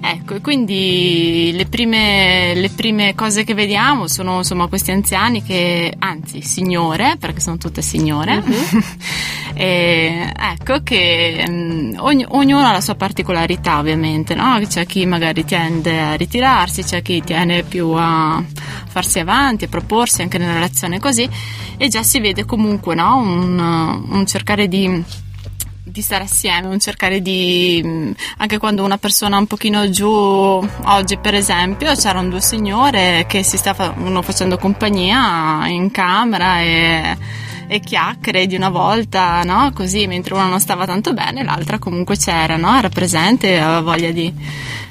Ecco, 0.00 0.34
e 0.34 0.40
quindi 0.40 1.50
le 1.54 1.66
prime, 1.66 2.54
le 2.54 2.70
prime 2.70 3.14
cose 3.14 3.44
che 3.44 3.54
vediamo 3.54 4.06
sono 4.06 4.38
insomma 4.38 4.66
questi 4.68 4.90
anziani 4.90 5.42
che, 5.42 5.92
anzi 5.98 6.40
signore, 6.40 7.16
perché 7.18 7.40
sono 7.40 7.58
tutte 7.58 7.82
signore, 7.82 8.42
e, 9.54 10.32
ecco 10.34 10.82
che 10.82 11.44
mh, 11.48 11.96
ogni- 11.98 12.26
ognuno 12.28 12.64
ha 12.64 12.72
la 12.72 12.80
sua 12.80 12.94
particolarità 12.94 13.78
ovviamente, 13.78 14.34
no? 14.34 14.58
c'è 14.66 14.86
chi 14.86 15.04
magari 15.04 15.44
tende 15.44 16.00
a 16.00 16.14
ritirarsi, 16.14 16.84
c'è 16.84 17.02
chi 17.02 17.22
tiene 17.22 17.64
più 17.64 17.90
a 17.90 18.42
farsi 18.86 19.18
avanti, 19.18 19.64
a 19.64 19.68
proporsi 19.68 20.22
anche 20.22 20.38
nella 20.38 20.54
relazione 20.54 21.00
così 21.00 21.28
e 21.76 21.88
già 21.88 22.02
si 22.02 22.20
vede 22.20 22.44
comunque 22.44 22.94
no? 22.94 23.16
un, 23.16 23.58
un 24.08 24.26
cercare 24.26 24.68
di 24.68 25.26
di 25.90 26.02
stare 26.02 26.24
assieme, 26.24 26.68
un 26.68 26.78
cercare 26.78 27.20
di 27.20 27.80
mh, 27.82 28.12
anche 28.38 28.58
quando 28.58 28.84
una 28.84 28.98
persona 28.98 29.38
un 29.38 29.46
pochino 29.46 29.88
giù 29.90 30.08
oggi 30.08 31.18
per 31.18 31.34
esempio 31.34 31.94
c'erano 31.94 32.28
due 32.28 32.40
signore 32.40 33.24
che 33.28 33.42
si 33.42 33.56
stavano 33.56 34.22
facendo 34.22 34.58
compagnia 34.58 35.66
in 35.66 35.90
camera 35.90 36.60
e, 36.60 37.16
e 37.68 37.80
chiacchiere 37.80 38.46
di 38.46 38.56
una 38.56 38.70
volta 38.70 39.42
no? 39.44 39.70
così 39.74 40.06
mentre 40.06 40.34
una 40.34 40.46
non 40.46 40.58
stava 40.60 40.86
tanto 40.86 41.12
bene 41.12 41.44
l'altra 41.44 41.78
comunque 41.78 42.16
c'era 42.16 42.56
no? 42.56 42.76
era 42.76 42.88
presente 42.88 43.58
aveva 43.60 43.80
voglia 43.82 44.10
di, 44.10 44.32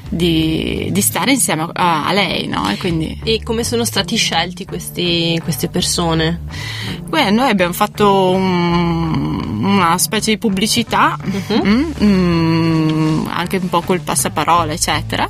di, 0.10 0.88
di 0.91 1.01
stare 1.01 1.31
insieme 1.31 1.67
a, 1.74 2.05
a 2.05 2.13
lei 2.13 2.48
no? 2.48 2.69
e 2.69 2.77
quindi 2.77 3.19
E 3.24 3.41
come 3.43 3.63
sono 3.63 3.84
stati 3.84 4.15
scelti 4.15 4.63
questi- 4.65 5.39
queste 5.43 5.67
persone? 5.69 6.41
Beh, 7.07 7.31
noi 7.31 7.50
abbiamo 7.50 7.74
fatto 7.74 8.29
un- 8.29 9.65
una 9.65 9.98
specie 9.98 10.31
di 10.31 10.38
pubblicità, 10.38 11.17
mm, 11.65 11.84
mm, 12.03 12.03
anche 13.28 13.58
un 13.58 13.70
po' 13.70 13.82
col 13.82 14.02
passaparola, 14.02 14.74
eccetera, 14.74 15.28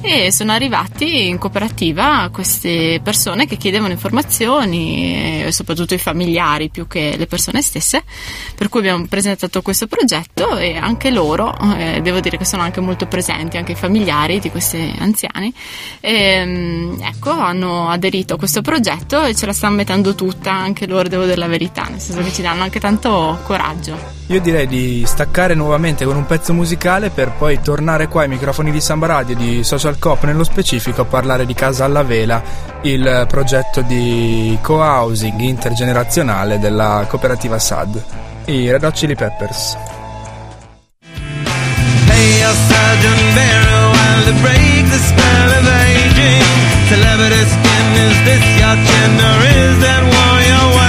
e 0.00 0.30
sono 0.32 0.52
arrivati 0.52 1.28
in 1.28 1.38
cooperativa 1.38 2.28
queste 2.32 3.00
persone 3.02 3.46
che 3.46 3.56
chiedevano 3.56 3.92
informazioni, 3.92 5.44
e 5.44 5.52
soprattutto 5.52 5.94
i 5.94 5.98
familiari 5.98 6.68
più 6.68 6.86
che 6.86 7.14
le 7.16 7.26
persone 7.26 7.62
stesse, 7.62 8.02
per 8.54 8.68
cui 8.68 8.80
abbiamo 8.80 9.06
presentato 9.06 9.62
questo 9.62 9.86
progetto 9.86 10.56
e 10.56 10.76
anche 10.76 11.10
loro, 11.10 11.56
eh, 11.76 12.00
devo 12.02 12.20
dire 12.20 12.36
che 12.36 12.44
sono 12.44 12.62
anche 12.62 12.80
molto 12.80 13.06
presenti, 13.06 13.56
anche 13.56 13.72
i 13.72 13.76
familiari 13.76 14.38
di 14.38 14.50
questi 14.50 14.94
anziani, 14.98 15.52
e, 16.00 16.94
ecco, 17.00 17.30
hanno 17.30 17.88
aderito 17.88 18.34
a 18.34 18.38
questo 18.38 18.62
progetto 18.62 19.22
e 19.24 19.34
ce 19.34 19.46
la 19.46 19.52
stanno 19.52 19.76
mettendo 19.76 20.14
tutta, 20.14 20.52
anche 20.52 20.86
loro 20.86 21.08
devo 21.08 21.24
dire 21.24 21.36
la 21.36 21.46
verità, 21.46 21.84
nel 21.88 22.00
senso 22.00 22.22
che 22.22 22.32
ci 22.32 22.42
danno 22.42 22.62
anche 22.62 22.80
tanto 22.80 23.38
coraggio. 23.44 24.14
Io 24.28 24.40
direi 24.40 24.66
di 24.66 25.04
staccare 25.06 25.54
nuovamente 25.54 26.04
con 26.04 26.16
un 26.16 26.26
pezzo 26.26 26.52
musicale 26.52 27.10
per 27.10 27.30
poi 27.38 27.60
tornare 27.60 28.08
qua 28.08 28.22
ai 28.22 28.28
microfoni 28.28 28.72
di 28.72 28.80
Samba 28.80 29.06
Radio 29.06 29.36
di 29.36 29.62
Social 29.62 30.00
Coop 30.00 30.24
nello 30.24 30.42
specifico 30.42 31.02
a 31.02 31.04
parlare 31.04 31.46
di 31.46 31.54
Casa 31.54 31.84
alla 31.84 32.02
Vela, 32.02 32.42
il 32.82 33.26
progetto 33.28 33.82
di 33.82 34.58
co-housing 34.60 35.38
intergenerazionale 35.38 36.58
della 36.58 37.06
cooperativa 37.08 37.56
SAD, 37.56 38.02
i 38.46 38.68
Red 38.68 38.82
Hot 38.82 38.94
Chili 38.94 39.14
Peppers. 39.14 39.76
Hey. 42.08 42.44
Celebrity 46.88 47.42
skin, 47.50 47.86
is 47.98 48.16
this 48.24 48.44
your 48.60 48.76
or 49.26 49.42
is 49.42 49.78
that 49.82 50.02
war 50.06 50.38
you're 50.46 50.85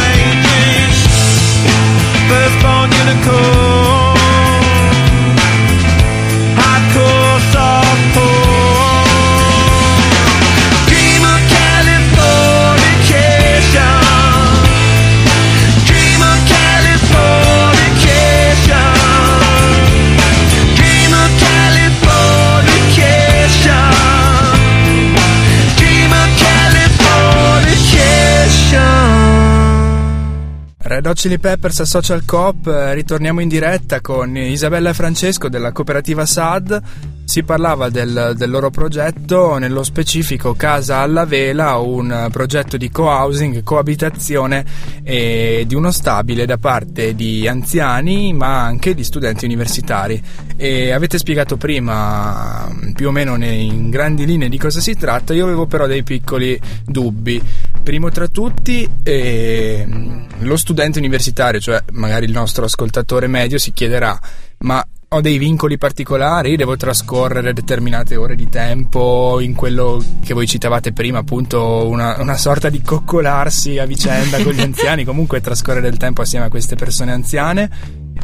Red 31.13 31.39
Peppers 31.39 31.79
a 31.79 31.85
Social 31.85 32.25
Coop, 32.25 32.67
eh, 32.67 32.93
ritorniamo 32.93 33.39
in 33.39 33.47
diretta 33.47 34.01
con 34.01 34.35
Isabella 34.35 34.89
e 34.89 34.93
Francesco 34.93 35.47
della 35.47 35.71
cooperativa 35.71 36.25
SAD. 36.25 36.81
Si 37.23 37.43
parlava 37.43 37.89
del, 37.89 38.33
del 38.35 38.49
loro 38.49 38.69
progetto, 38.69 39.57
nello 39.57 39.83
specifico 39.83 40.53
Casa 40.53 40.99
alla 40.99 41.25
Vela, 41.25 41.77
un 41.77 42.11
eh, 42.11 42.29
progetto 42.29 42.77
di 42.77 42.89
co-housing, 42.89 43.63
coabitazione 43.63 44.65
e 45.03 45.63
di 45.67 45.75
uno 45.75 45.91
stabile 45.91 46.45
da 46.45 46.57
parte 46.57 47.15
di 47.15 47.47
anziani 47.47 48.33
ma 48.33 48.63
anche 48.63 48.93
di 48.93 49.03
studenti 49.03 49.45
universitari. 49.45 50.21
E 50.57 50.91
avete 50.91 51.17
spiegato 51.17 51.55
prima 51.55 52.69
più 52.93 53.07
o 53.07 53.11
meno 53.11 53.35
in 53.35 53.89
grandi 53.89 54.25
linee 54.25 54.49
di 54.49 54.57
cosa 54.57 54.81
si 54.81 54.95
tratta, 54.95 55.33
io 55.33 55.45
avevo 55.45 55.67
però 55.67 55.85
dei 55.87 56.03
piccoli 56.03 56.59
dubbi. 56.85 57.41
Primo 57.87 58.09
tra 58.09 58.27
tutti, 58.27 58.85
ehm, 59.01 60.25
lo 60.39 60.57
studente 60.57 60.99
universitario, 60.99 61.61
cioè 61.61 61.81
magari 61.93 62.25
il 62.25 62.33
nostro 62.33 62.65
ascoltatore 62.65 63.27
medio, 63.27 63.57
si 63.57 63.71
chiederà: 63.71 64.19
ma 64.57 64.85
ho 65.07 65.21
dei 65.21 65.37
vincoli 65.37 65.77
particolari? 65.77 66.57
Devo 66.57 66.75
trascorrere 66.75 67.53
determinate 67.53 68.17
ore 68.17 68.35
di 68.35 68.49
tempo 68.49 69.39
in 69.39 69.53
quello 69.53 70.03
che 70.21 70.33
voi 70.33 70.47
citavate 70.47 70.91
prima, 70.91 71.19
appunto 71.19 71.87
una, 71.87 72.17
una 72.19 72.35
sorta 72.35 72.67
di 72.67 72.81
coccolarsi 72.81 73.77
a 73.77 73.85
vicenda 73.85 74.43
con 74.43 74.51
gli 74.51 74.59
anziani, 74.67 75.05
comunque 75.05 75.39
trascorrere 75.39 75.89
del 75.89 75.97
tempo 75.97 76.23
assieme 76.23 76.47
a 76.47 76.49
queste 76.49 76.75
persone 76.75 77.13
anziane. 77.13 77.69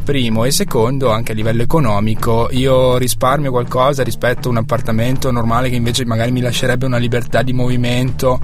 Primo 0.04 0.44
e 0.44 0.50
secondo, 0.50 1.10
anche 1.10 1.32
a 1.32 1.34
livello 1.34 1.62
economico, 1.62 2.48
io 2.50 2.98
risparmio 2.98 3.50
qualcosa 3.50 4.02
rispetto 4.02 4.48
a 4.48 4.50
un 4.50 4.58
appartamento 4.58 5.30
normale 5.30 5.70
che 5.70 5.76
invece 5.76 6.04
magari 6.04 6.32
mi 6.32 6.42
lascerebbe 6.42 6.84
una 6.84 6.98
libertà 6.98 7.40
di 7.40 7.54
movimento 7.54 8.38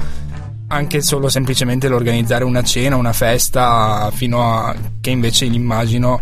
anche 0.72 1.00
solo 1.00 1.28
semplicemente 1.28 1.88
l'organizzare 1.88 2.44
una 2.44 2.62
cena, 2.62 2.96
una 2.96 3.12
festa, 3.12 4.10
fino 4.14 4.42
a 4.42 4.74
che 5.00 5.10
invece 5.10 5.44
immagino 5.46 6.18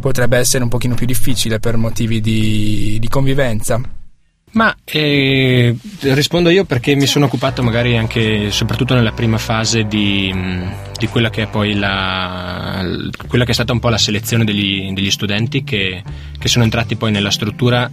potrebbe 0.00 0.38
essere 0.38 0.62
un 0.62 0.70
pochino 0.70 0.94
più 0.94 1.06
difficile 1.06 1.58
per 1.58 1.76
motivi 1.76 2.20
di, 2.20 2.98
di 3.00 3.08
convivenza. 3.08 3.80
Ma 4.52 4.74
eh, 4.84 5.76
rispondo 6.00 6.48
io 6.48 6.64
perché 6.64 6.94
mi 6.94 7.06
sono 7.06 7.24
occupato 7.26 7.62
magari 7.62 7.98
anche, 7.98 8.50
soprattutto 8.50 8.94
nella 8.94 9.12
prima 9.12 9.36
fase 9.36 9.84
di, 9.86 10.32
di 10.96 11.06
quella 11.08 11.28
che 11.28 11.42
è 11.42 11.46
poi 11.48 11.74
la, 11.74 12.82
quella 13.26 13.44
che 13.44 13.50
è 13.50 13.54
stata 13.54 13.72
un 13.72 13.80
po' 13.80 13.88
la 13.88 13.98
selezione 13.98 14.44
degli, 14.44 14.92
degli 14.92 15.10
studenti 15.10 15.64
che, 15.64 16.02
che 16.38 16.48
sono 16.48 16.64
entrati 16.64 16.94
poi 16.94 17.10
nella 17.10 17.30
struttura 17.30 17.90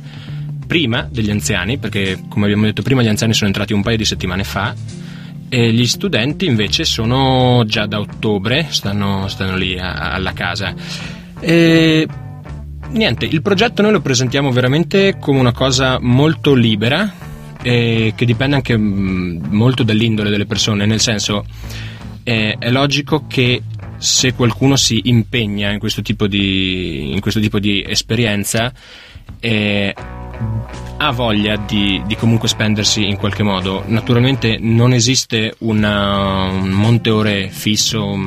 prima 0.67 1.07
degli 1.09 1.31
anziani, 1.31 1.79
perché 1.79 2.21
come 2.29 2.45
abbiamo 2.45 2.65
detto 2.65 2.83
prima 2.83 3.01
gli 3.01 3.07
anziani 3.07 3.33
sono 3.33 3.47
entrati 3.47 3.73
un 3.73 3.81
paio 3.81 3.97
di 3.97 4.05
settimane 4.05 4.43
fa 4.43 5.03
e 5.49 5.71
gli 5.71 5.85
studenti 5.85 6.45
invece 6.45 6.85
sono 6.85 7.63
già 7.65 7.85
da 7.85 7.99
ottobre, 7.99 8.67
stanno, 8.69 9.27
stanno 9.27 9.55
lì 9.55 9.77
a- 9.77 10.11
alla 10.11 10.33
casa. 10.33 10.73
E 11.39 12.07
niente, 12.89 13.25
il 13.25 13.41
progetto 13.41 13.81
noi 13.81 13.91
lo 13.91 14.01
presentiamo 14.01 14.51
veramente 14.51 15.17
come 15.19 15.39
una 15.39 15.53
cosa 15.53 15.99
molto 15.99 16.53
libera 16.53 17.13
e 17.61 18.13
che 18.15 18.25
dipende 18.25 18.55
anche 18.55 18.77
mm, 18.77 19.45
molto 19.49 19.83
dall'indole 19.83 20.29
delle 20.29 20.45
persone, 20.45 20.85
nel 20.85 20.99
senso 20.99 21.45
eh, 22.23 22.55
è 22.57 22.69
logico 22.69 23.25
che 23.27 23.61
se 23.97 24.33
qualcuno 24.33 24.75
si 24.75 25.01
impegna 25.05 25.71
in 25.71 25.79
questo 25.79 26.01
tipo 26.01 26.27
di, 26.27 27.17
questo 27.21 27.39
tipo 27.39 27.59
di 27.59 27.83
esperienza 27.87 28.73
eh, 29.39 29.95
ha 30.97 31.11
voglia 31.11 31.57
di, 31.57 32.01
di 32.05 32.15
comunque 32.15 32.47
spendersi 32.47 33.05
in 33.07 33.17
qualche 33.17 33.43
modo. 33.43 33.83
Naturalmente 33.87 34.57
non 34.59 34.93
esiste 34.93 35.55
una- 35.59 36.43
un 36.45 36.69
monte 36.69 37.09
ore 37.09 37.49
fisso, 37.49 38.17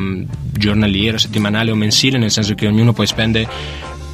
giornaliero, 0.53 1.19
settimanale 1.19 1.71
o 1.71 1.75
mensile, 1.75 2.19
nel 2.19 2.31
senso 2.31 2.55
che 2.55 2.67
ognuno 2.67 2.93
poi 2.93 3.07
spende 3.07 3.49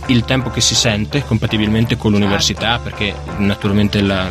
il 0.07 0.25
tempo 0.25 0.51
che 0.51 0.61
si 0.61 0.75
sente 0.75 1.25
compatibilmente 1.25 1.97
con 1.97 2.13
l'università, 2.13 2.79
perché 2.79 3.15
naturalmente 3.39 4.01
la, 4.01 4.31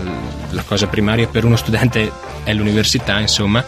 la 0.51 0.61
cosa 0.63 0.87
primaria 0.87 1.27
per 1.27 1.45
uno 1.45 1.55
studente 1.55 2.11
è 2.43 2.53
l'università, 2.53 3.19
insomma. 3.19 3.63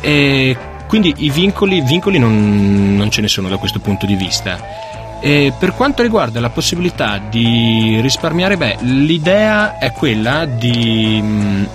E 0.00 0.56
quindi 0.86 1.14
i 1.18 1.30
vincoli, 1.30 1.80
vincoli 1.80 2.18
non, 2.18 2.96
non 2.96 3.10
ce 3.10 3.20
ne 3.20 3.28
sono 3.28 3.48
da 3.48 3.56
questo 3.56 3.78
punto 3.78 4.04
di 4.06 4.14
vista. 4.14 4.83
E 5.26 5.54
per 5.58 5.72
quanto 5.72 6.02
riguarda 6.02 6.38
la 6.38 6.50
possibilità 6.50 7.18
di 7.30 7.98
risparmiare, 8.02 8.58
beh, 8.58 8.76
l'idea 8.82 9.78
è 9.78 9.90
quella 9.92 10.44
di, 10.44 11.18
mh, 11.22 11.68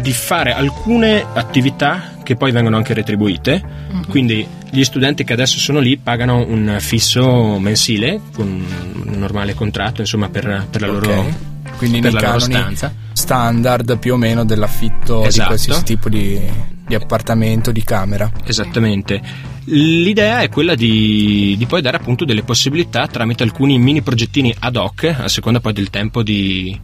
di 0.00 0.12
fare 0.12 0.52
alcune 0.52 1.24
attività 1.34 2.14
che 2.22 2.36
poi 2.36 2.52
vengono 2.52 2.76
anche 2.76 2.94
retribuite. 2.94 3.60
Quindi 4.08 4.46
gli 4.70 4.84
studenti 4.84 5.24
che 5.24 5.32
adesso 5.32 5.58
sono 5.58 5.80
lì 5.80 5.96
pagano 5.96 6.44
un 6.46 6.76
fisso 6.78 7.58
mensile 7.58 8.20
con 8.32 8.46
un 8.46 9.18
normale 9.18 9.54
contratto, 9.54 10.02
insomma, 10.02 10.28
per, 10.28 10.66
per 10.70 10.80
la 10.82 10.86
loro 10.86 11.10
Ok. 11.18 11.76
quindi 11.78 11.98
per 12.00 12.12
nei 12.12 12.22
la 12.22 12.28
loro 12.28 12.38
canoni 12.44 12.54
stanza. 12.54 12.92
standard 13.12 13.98
più 13.98 14.12
o 14.14 14.16
meno 14.16 14.44
dell'affitto 14.44 15.22
di 15.22 15.26
Esatto. 15.28 15.46
qualsiasi 15.48 15.82
tipo 15.82 16.08
di, 16.08 16.40
di 16.86 16.94
appartamento, 16.94 17.72
di 17.72 17.82
camera. 17.82 18.30
Esattamente. 18.44 19.20
L'idea 19.64 20.40
è 20.40 20.48
quella 20.48 20.74
di, 20.74 21.56
di 21.58 21.66
poi 21.66 21.82
dare 21.82 21.96
appunto 21.96 22.24
delle 22.24 22.42
possibilità 22.42 23.08
tramite 23.08 23.42
alcuni 23.42 23.78
mini 23.78 24.00
progettini 24.00 24.54
ad 24.56 24.76
hoc, 24.76 25.04
a 25.04 25.28
seconda 25.28 25.58
poi 25.58 25.72
del 25.72 25.90
tempo 25.90 26.22
di, 26.22 26.78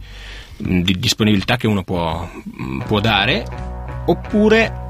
di 0.57 0.99
disponibilità 0.99 1.55
che 1.55 1.67
uno 1.67 1.83
può, 1.83 2.29
può 2.85 2.99
dare, 2.99 3.45
oppure 4.05 4.81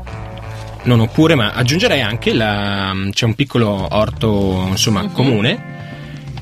non 0.83 0.99
oppure, 0.99 1.35
ma 1.35 1.51
aggiungerei 1.51 2.01
anche 2.01 2.33
la, 2.33 2.93
c'è 3.11 3.25
un 3.25 3.35
piccolo 3.35 3.87
orto 3.91 4.65
insomma 4.69 5.07
comune 5.09 5.71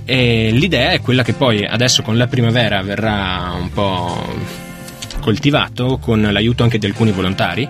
e 0.06 0.50
l'idea 0.52 0.92
è 0.92 1.02
quella 1.02 1.22
che 1.22 1.34
poi 1.34 1.64
adesso 1.64 2.02
con 2.02 2.18
la 2.18 2.28
primavera 2.28 2.82
verrà 2.82 3.52
un 3.56 3.72
po' 3.72 4.36
coltivato 5.22 6.00
con 6.00 6.22
l'aiuto 6.22 6.64
anche 6.64 6.80
di 6.80 6.88
alcuni 6.88 7.12
volontari 7.12 7.70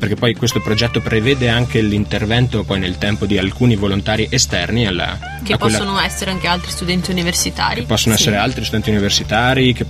perché 0.00 0.14
poi 0.16 0.34
questo 0.34 0.60
progetto 0.62 1.00
prevede 1.00 1.50
anche 1.50 1.82
l'intervento 1.82 2.64
poi 2.64 2.78
nel 2.80 2.96
tempo 2.96 3.26
di 3.26 3.36
alcuni 3.36 3.76
volontari 3.76 4.26
esterni 4.30 4.86
alla, 4.86 5.18
Che 5.44 5.56
quella- 5.58 5.76
possono 5.78 6.00
essere 6.00 6.30
anche 6.30 6.46
altri 6.48 6.70
studenti 6.70 7.10
universitari. 7.10 7.82
che 7.82 7.86
possono 7.86 8.16
Sì. 8.16 8.22
essere 8.22 8.36
altri 8.38 8.64
studenti 8.64 8.88
universitari 8.90 9.74
che 9.74 9.84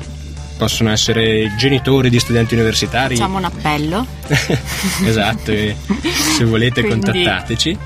possono 0.57 0.91
essere 0.91 1.55
genitori 1.57 2.11
di 2.11 2.19
studenti 2.19 2.55
universitari 2.55 3.15
Facciamo 3.15 3.39
un 3.39 3.45
appello. 3.45 4.05
esatto, 5.07 5.53
se 5.53 6.45
volete 6.45 6.83
Quindi- 6.85 7.13
contattateci. 7.13 7.79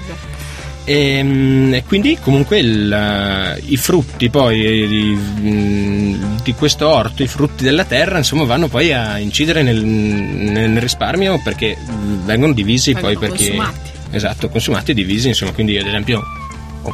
E, 0.86 1.22
mm, 1.22 1.74
e 1.74 1.84
quindi 1.84 2.18
comunque 2.20 2.58
il, 2.58 3.60
i 3.68 3.76
frutti 3.76 4.28
poi 4.28 4.86
di, 4.86 5.18
mm, 5.40 6.36
di 6.42 6.52
questo 6.52 6.88
orto, 6.88 7.22
i 7.22 7.26
frutti 7.26 7.64
della 7.64 7.84
terra, 7.84 8.18
insomma, 8.18 8.44
vanno 8.44 8.68
poi 8.68 8.92
a 8.92 9.18
incidere 9.18 9.62
nel, 9.62 9.82
nel 9.82 10.78
risparmio 10.80 11.40
perché 11.42 11.76
mm, 11.78 12.26
vengono 12.26 12.52
divisi 12.52 12.92
Vengono 12.92 13.14
poi 13.18 13.28
perché 13.28 13.46
consumati. 13.56 13.90
esatto, 14.10 14.48
consumati 14.48 14.90
e 14.90 14.94
divisi, 14.94 15.28
insomma, 15.28 15.52
quindi 15.52 15.78
ad 15.78 15.86
esempio 15.86 16.22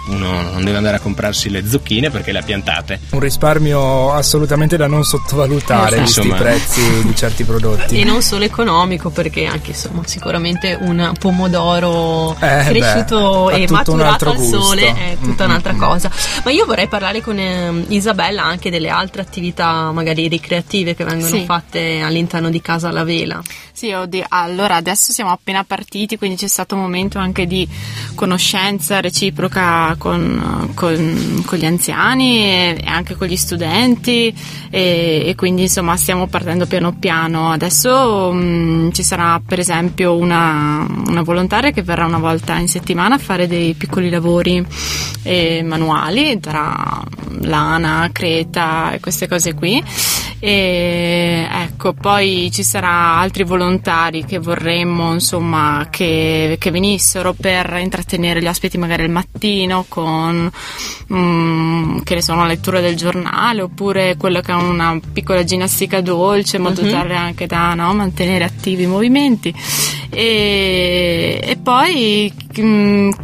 uno 0.08 0.42
non 0.42 0.64
deve 0.64 0.76
andare 0.76 0.96
a 0.96 1.00
comprarsi 1.00 1.48
le 1.50 1.66
zucchine 1.68 2.10
perché 2.10 2.32
le 2.32 2.38
ha 2.38 2.42
piantate. 2.42 3.00
Un 3.10 3.20
risparmio 3.20 4.12
assolutamente 4.12 4.76
da 4.76 4.86
non 4.86 5.04
sottovalutare, 5.04 6.02
Esatto. 6.02 6.22
visti 6.22 6.26
i 6.28 6.38
prezzi 6.38 7.02
di 7.04 7.16
certi 7.16 7.44
prodotti. 7.44 8.00
E 8.00 8.04
non 8.04 8.22
solo 8.22 8.44
economico, 8.44 9.10
perché 9.10 9.46
anche 9.46 9.70
insomma, 9.70 10.02
sicuramente 10.06 10.76
un 10.80 11.12
pomodoro 11.18 12.36
Eh, 12.40 12.64
cresciuto 12.68 13.46
beh, 13.46 13.62
e 13.62 13.66
maturato 13.70 14.10
altro 14.12 14.30
al 14.30 14.36
gusto. 14.36 14.60
sole 14.62 14.94
è 14.94 15.16
tutta 15.20 15.44
Mm, 15.46 15.48
un'altra 15.50 15.72
mm, 15.72 15.76
mm. 15.76 15.80
cosa. 15.80 16.10
Ma 16.44 16.50
io 16.50 16.64
vorrei 16.66 16.88
parlare 16.88 17.20
con 17.20 17.38
ehm, 17.38 17.84
Isabella 17.88 18.44
anche 18.44 18.70
delle 18.70 18.88
altre 18.88 19.22
attività, 19.22 19.90
magari 19.92 20.28
ricreative, 20.28 20.94
che 20.94 21.04
vengono 21.04 21.36
Sì. 21.36 21.44
fatte 21.44 22.00
all'interno 22.00 22.50
di 22.50 22.60
Casa 22.60 22.88
alla 22.88 23.04
Vela. 23.04 23.40
Sì, 23.80 23.92
oddio, 23.92 24.26
allora 24.28 24.76
adesso 24.76 25.10
siamo 25.10 25.30
appena 25.30 25.64
partiti, 25.64 26.18
quindi 26.18 26.36
c'è 26.36 26.48
stato 26.48 26.74
un 26.74 26.82
momento 26.82 27.18
anche 27.18 27.46
di 27.46 27.66
conoscenza 28.14 29.00
reciproca 29.00 29.94
con, 29.96 30.70
con- 30.74 31.42
con 31.46 31.58
gli 31.58 31.64
anziani 31.64 32.42
e, 32.42 32.82
anche 32.84 33.16
con 33.16 33.26
gli 33.26 33.36
studenti 33.36 34.36
e, 34.68 35.22
e 35.24 35.34
quindi 35.34 35.62
insomma 35.62 35.96
stiamo 35.96 36.26
partendo 36.26 36.66
piano 36.66 36.92
piano. 36.92 37.52
Adesso 37.52 38.30
mh, 38.30 38.92
ci 38.92 39.02
sarà 39.02 39.40
per 39.42 39.60
esempio 39.60 40.14
una, 40.14 40.86
una 41.06 41.22
volontaria 41.22 41.70
che 41.70 41.82
verrà 41.82 42.04
una 42.04 42.18
volta 42.18 42.58
in 42.58 42.68
settimana 42.68 43.14
a 43.14 43.18
fare 43.18 43.46
dei 43.46 43.72
piccoli 43.72 44.10
lavori 44.10 44.62
eh, 45.22 45.62
manuali 45.62 46.38
tra 46.38 47.02
lana, 47.40 48.10
creta 48.12 48.92
e 48.92 49.00
queste 49.00 49.26
cose 49.26 49.54
qui. 49.54 49.82
E 50.42 51.46
ecco, 51.50 51.92
poi 51.92 52.50
ci 52.50 52.62
sarà 52.62 53.16
altri 53.16 53.44
volontari 53.44 53.68
che 54.26 54.38
vorremmo 54.38 55.12
insomma 55.12 55.86
che, 55.90 56.56
che 56.58 56.70
venissero 56.70 57.34
per 57.34 57.78
intrattenere 57.80 58.42
gli 58.42 58.46
ospiti 58.46 58.78
magari 58.78 59.04
al 59.04 59.10
mattino 59.10 59.84
con 59.88 60.50
mm, 61.12 62.00
che 62.00 62.14
ne 62.14 62.22
so, 62.22 62.32
una 62.32 62.46
lettura 62.46 62.80
del 62.80 62.96
giornale 62.96 63.62
oppure 63.62 64.16
quello 64.16 64.40
che 64.40 64.52
è 64.52 64.54
una 64.54 64.98
piccola 65.12 65.44
ginnastica 65.44 66.00
dolce 66.00 66.56
in 66.56 66.62
modo 66.62 66.82
tale 66.88 67.14
anche 67.14 67.46
da 67.46 67.74
no, 67.74 67.92
mantenere 67.94 68.44
attivi 68.44 68.84
i 68.84 68.86
movimenti. 68.86 69.54
E, 70.10 71.40
e 71.40 71.56
poi 71.56 72.32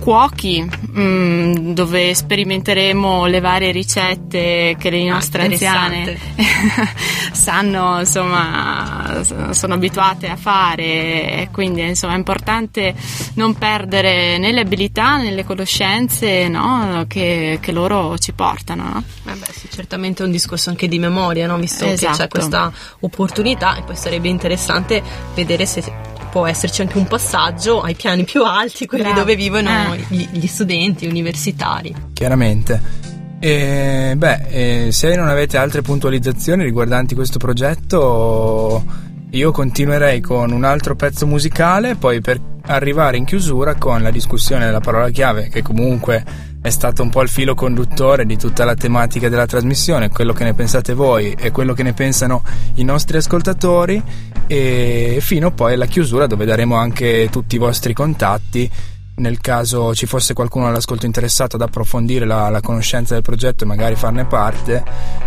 cuochi 0.00 0.68
mm, 0.98 1.72
dove 1.72 2.14
sperimenteremo 2.14 3.26
le 3.26 3.40
varie 3.40 3.72
ricette 3.72 4.76
che 4.78 4.90
le 4.90 5.04
nostre 5.08 5.44
anziane 5.44 6.18
sanno 7.32 8.00
insomma 8.00 9.22
sono 9.50 9.74
abituate 9.74 10.28
a 10.28 10.36
fare 10.36 10.84
e 10.84 11.48
quindi 11.50 11.82
insomma 11.82 12.14
è 12.14 12.16
importante 12.16 12.94
non 13.34 13.54
perdere 13.54 14.38
né 14.38 14.52
le 14.52 14.60
abilità 14.60 15.16
né 15.16 15.32
le 15.32 15.44
conoscenze 15.44 16.48
no, 16.48 17.04
che, 17.08 17.58
che 17.60 17.72
loro 17.72 18.16
ci 18.18 18.32
portano 18.32 18.86
no? 18.88 19.02
Eh 19.32 19.34
beh, 19.34 19.52
sì, 19.52 19.68
certamente 19.70 20.22
è 20.22 20.26
un 20.26 20.32
discorso 20.32 20.70
anche 20.70 20.88
di 20.88 20.98
memoria, 20.98 21.46
no? 21.46 21.56
visto 21.56 21.84
che 21.84 21.94
c'è 21.94 22.10
Esatto. 22.10 22.28
questa 22.28 22.72
opportunità 23.00 23.76
e 23.76 23.82
poi 23.82 23.96
sarebbe 23.96 24.28
interessante 24.28 25.02
vedere 25.34 25.66
se 25.66 26.14
può 26.30 26.46
esserci 26.46 26.82
anche 26.82 26.98
un 26.98 27.06
passaggio 27.06 27.80
ai 27.80 27.94
piani 27.94 28.24
più 28.24 28.44
alti, 28.44 28.86
quelli 28.86 29.04
Bravo. 29.04 29.20
dove 29.20 29.36
vivono 29.36 29.94
Eh. 29.94 30.04
gli, 30.08 30.28
gli 30.32 30.46
studenti 30.46 31.06
universitari. 31.06 31.94
Chiaramente. 32.12 33.04
E, 33.38 34.14
beh, 34.16 34.46
eh, 34.48 34.92
se 34.92 35.14
non 35.14 35.28
avete 35.28 35.56
altre 35.56 35.82
puntualizzazioni 35.82 36.64
riguardanti 36.64 37.14
questo 37.14 37.38
progetto, 37.38 38.84
io 39.30 39.50
continuerei 39.52 40.20
con 40.20 40.52
un 40.52 40.64
altro 40.64 40.96
pezzo 40.96 41.26
musicale, 41.26 41.96
poi 41.96 42.20
per 42.20 42.40
arrivare 42.68 43.16
in 43.16 43.24
chiusura 43.24 43.74
con 43.74 44.02
la 44.02 44.10
discussione 44.10 44.64
della 44.64 44.80
parola 44.80 45.10
chiave, 45.10 45.48
che 45.48 45.62
comunque 45.62 46.24
è 46.66 46.70
stato 46.70 47.00
un 47.02 47.10
po' 47.10 47.22
il 47.22 47.28
filo 47.28 47.54
conduttore 47.54 48.26
di 48.26 48.36
tutta 48.36 48.64
la 48.64 48.74
tematica 48.74 49.28
della 49.28 49.46
trasmissione, 49.46 50.10
quello 50.10 50.32
che 50.32 50.42
ne 50.42 50.52
pensate 50.52 50.94
voi 50.94 51.30
e 51.38 51.52
quello 51.52 51.74
che 51.74 51.84
ne 51.84 51.92
pensano 51.92 52.42
i 52.74 52.82
nostri 52.82 53.18
ascoltatori, 53.18 54.02
e 54.48 55.18
fino 55.20 55.52
poi 55.52 55.74
alla 55.74 55.86
chiusura 55.86 56.26
dove 56.26 56.44
daremo 56.44 56.74
anche 56.74 57.28
tutti 57.30 57.54
i 57.54 57.58
vostri 57.58 57.92
contatti 57.92 58.68
nel 59.16 59.40
caso 59.40 59.94
ci 59.94 60.06
fosse 60.06 60.34
qualcuno 60.34 60.66
all'ascolto 60.66 61.06
interessato 61.06 61.54
ad 61.56 61.62
approfondire 61.62 62.26
la, 62.26 62.50
la 62.50 62.60
conoscenza 62.60 63.14
del 63.14 63.22
progetto 63.22 63.62
e 63.62 63.66
magari 63.66 63.94
farne 63.94 64.24
parte, 64.26 64.82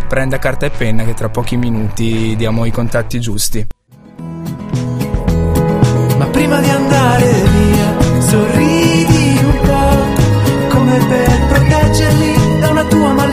prenda 0.08 0.38
carta 0.38 0.66
e 0.66 0.70
penna 0.70 1.04
che 1.04 1.14
tra 1.14 1.30
pochi 1.30 1.56
minuti 1.56 2.36
diamo 2.36 2.66
i 2.66 2.70
contatti 2.70 3.18
giusti. 3.18 3.66
Ma 6.18 6.26
prima 6.26 6.60
di 6.60 6.68
andare 6.68 6.79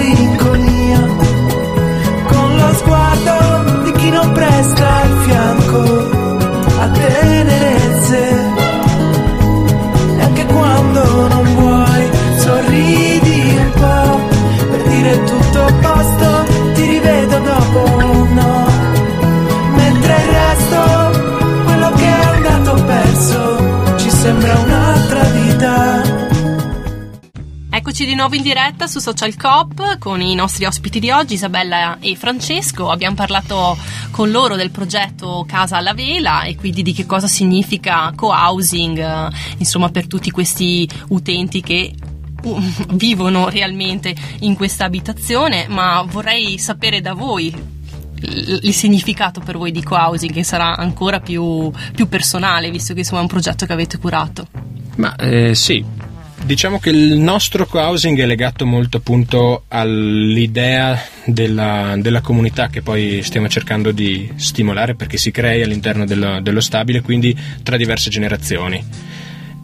una 0.09 0.46
nuovo 28.17 28.33
in 28.33 28.41
diretta 28.41 28.87
su 28.87 28.97
Social 28.97 29.37
Coop 29.37 29.99
con 29.99 30.19
i 30.21 30.33
nostri 30.33 30.65
ospiti 30.65 30.99
di 30.99 31.11
oggi, 31.11 31.35
Isabella 31.35 31.99
e 31.99 32.15
Francesco. 32.15 32.89
Abbiamo 32.89 33.15
parlato 33.15 33.77
con 34.09 34.31
loro 34.31 34.55
del 34.55 34.71
progetto 34.71 35.45
Casa 35.47 35.77
alla 35.77 35.93
Vela 35.93 36.41
e 36.41 36.55
quindi 36.55 36.81
di 36.81 36.93
che 36.93 37.05
cosa 37.05 37.27
significa 37.27 38.11
co-housing, 38.15 38.97
eh, 38.97 39.29
insomma, 39.57 39.89
per 39.89 40.07
tutti 40.07 40.31
questi 40.31 40.89
utenti 41.09 41.61
che 41.61 41.93
uh, 42.41 42.61
vivono 42.95 43.49
realmente 43.49 44.15
in 44.39 44.55
questa 44.55 44.85
abitazione, 44.85 45.67
ma 45.67 46.01
vorrei 46.01 46.57
sapere 46.57 47.01
da 47.01 47.13
voi 47.13 47.75
il 48.19 48.73
significato 48.73 49.41
per 49.41 49.57
voi 49.57 49.71
di 49.71 49.83
co-housing 49.83 50.33
che 50.33 50.43
sarà 50.43 50.75
ancora 50.75 51.19
più, 51.19 51.71
più 51.93 52.07
personale 52.07 52.71
visto 52.71 52.93
che 52.95 53.01
insomma 53.01 53.19
è 53.19 53.23
un 53.23 53.29
progetto 53.29 53.67
che 53.67 53.73
avete 53.73 53.99
curato. 53.99 54.47
Ma 54.95 55.15
eh, 55.17 55.53
sì, 55.53 55.85
diciamo 56.47 56.79
che 56.79 56.91
il 56.91 57.19
nostro 57.19 57.65
co-housing 57.65 58.17
è 58.21 58.25
legato 58.25 58.65
molto 58.65 58.97
appunto 58.97 59.65
all'idea 59.67 60.97
della, 61.25 61.95
della 61.97 62.21
comunità 62.21 62.69
che 62.69 62.81
poi 62.81 63.21
stiamo 63.21 63.49
cercando 63.49 63.91
di 63.91 64.31
stimolare 64.37 64.95
perché 64.95 65.17
si 65.17 65.29
crei 65.29 65.61
all'interno 65.61 66.05
dello, 66.05 66.39
dello 66.39 66.61
stabile, 66.61 67.01
quindi 67.01 67.37
tra 67.61 67.75
diverse 67.75 68.09
generazioni. 68.09 68.81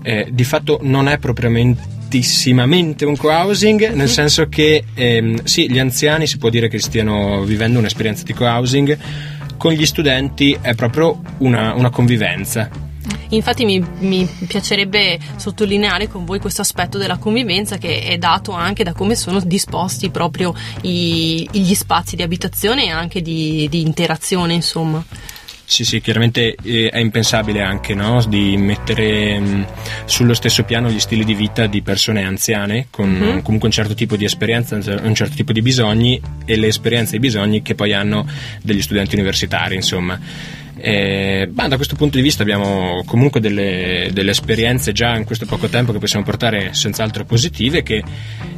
Eh, 0.03 0.27
di 0.29 0.43
fatto 0.43 0.79
non 0.81 1.07
è 1.07 1.19
propriamente 1.19 3.05
un 3.05 3.15
co-housing, 3.15 3.93
nel 3.93 4.09
senso 4.09 4.49
che 4.49 4.83
ehm, 4.93 5.43
sì, 5.43 5.71
gli 5.71 5.79
anziani 5.79 6.27
si 6.27 6.37
può 6.37 6.49
dire 6.49 6.67
che 6.67 6.79
stiano 6.79 7.43
vivendo 7.43 7.79
un'esperienza 7.79 8.23
di 8.23 8.33
co-housing, 8.33 8.97
con 9.57 9.71
gli 9.71 9.85
studenti 9.85 10.57
è 10.59 10.75
proprio 10.75 11.21
una, 11.37 11.73
una 11.75 11.89
convivenza. 11.89 12.82
Infatti 13.35 13.65
mi, 13.65 13.83
mi 13.99 14.27
piacerebbe 14.47 15.17
sottolineare 15.37 16.07
con 16.07 16.23
voi 16.25 16.39
questo 16.39 16.61
aspetto 16.61 16.97
della 16.97 17.17
convivenza 17.17 17.77
che 17.77 18.01
è 18.03 18.17
dato 18.17 18.51
anche 18.51 18.83
da 18.83 18.93
come 18.93 19.15
sono 19.15 19.39
disposti 19.39 20.09
proprio 20.09 20.53
i- 20.81 21.47
gli 21.51 21.73
spazi 21.73 22.15
di 22.15 22.21
abitazione 22.21 22.85
e 22.85 22.89
anche 22.89 23.21
di, 23.21 23.67
di 23.69 23.81
interazione, 23.81 24.53
insomma. 24.53 25.03
Sì, 25.65 25.85
sì, 25.85 26.01
chiaramente 26.01 26.55
eh, 26.61 26.89
è 26.89 26.99
impensabile 26.99 27.61
anche 27.61 27.95
no, 27.95 28.23
di 28.27 28.55
mettere 28.57 29.39
mh, 29.39 29.65
sullo 30.05 30.33
stesso 30.35 30.63
piano 30.63 30.91
gli 30.91 30.99
stili 30.99 31.23
di 31.23 31.33
vita 31.33 31.65
di 31.67 31.81
persone 31.81 32.23
anziane 32.23 32.87
con 32.91 33.09
Mhm. 33.09 33.41
comunque 33.41 33.69
un 33.69 33.73
certo 33.73 33.93
tipo 33.95 34.15
di 34.15 34.25
esperienza, 34.25 34.75
un 34.75 35.15
certo 35.15 35.35
tipo 35.35 35.51
di 35.53 35.61
bisogni 35.63 36.21
e 36.45 36.57
le 36.57 36.67
esperienze 36.67 37.13
e 37.13 37.17
i 37.17 37.19
bisogni 37.21 37.61
che 37.63 37.73
poi 37.75 37.93
hanno 37.93 38.27
degli 38.61 38.81
studenti 38.81 39.15
universitari, 39.15 39.75
insomma. 39.75 40.19
Eh, 40.85 41.49
ma 41.53 41.69
da 41.69 41.77
questo 41.77 41.95
punto 41.95 42.17
di 42.17 42.21
vista 42.21 42.43
abbiamo 42.43 43.03
comunque 43.05 43.39
delle, 43.39 44.09
delle 44.11 44.31
esperienze 44.31 44.91
già 44.91 45.15
in 45.15 45.23
questo 45.23 45.45
poco 45.45 45.69
tempo 45.69 45.93
che 45.93 45.97
possiamo 45.97 46.25
portare 46.25 46.73
senz'altro 46.73 47.23
positive 47.23 47.83
che 47.83 48.03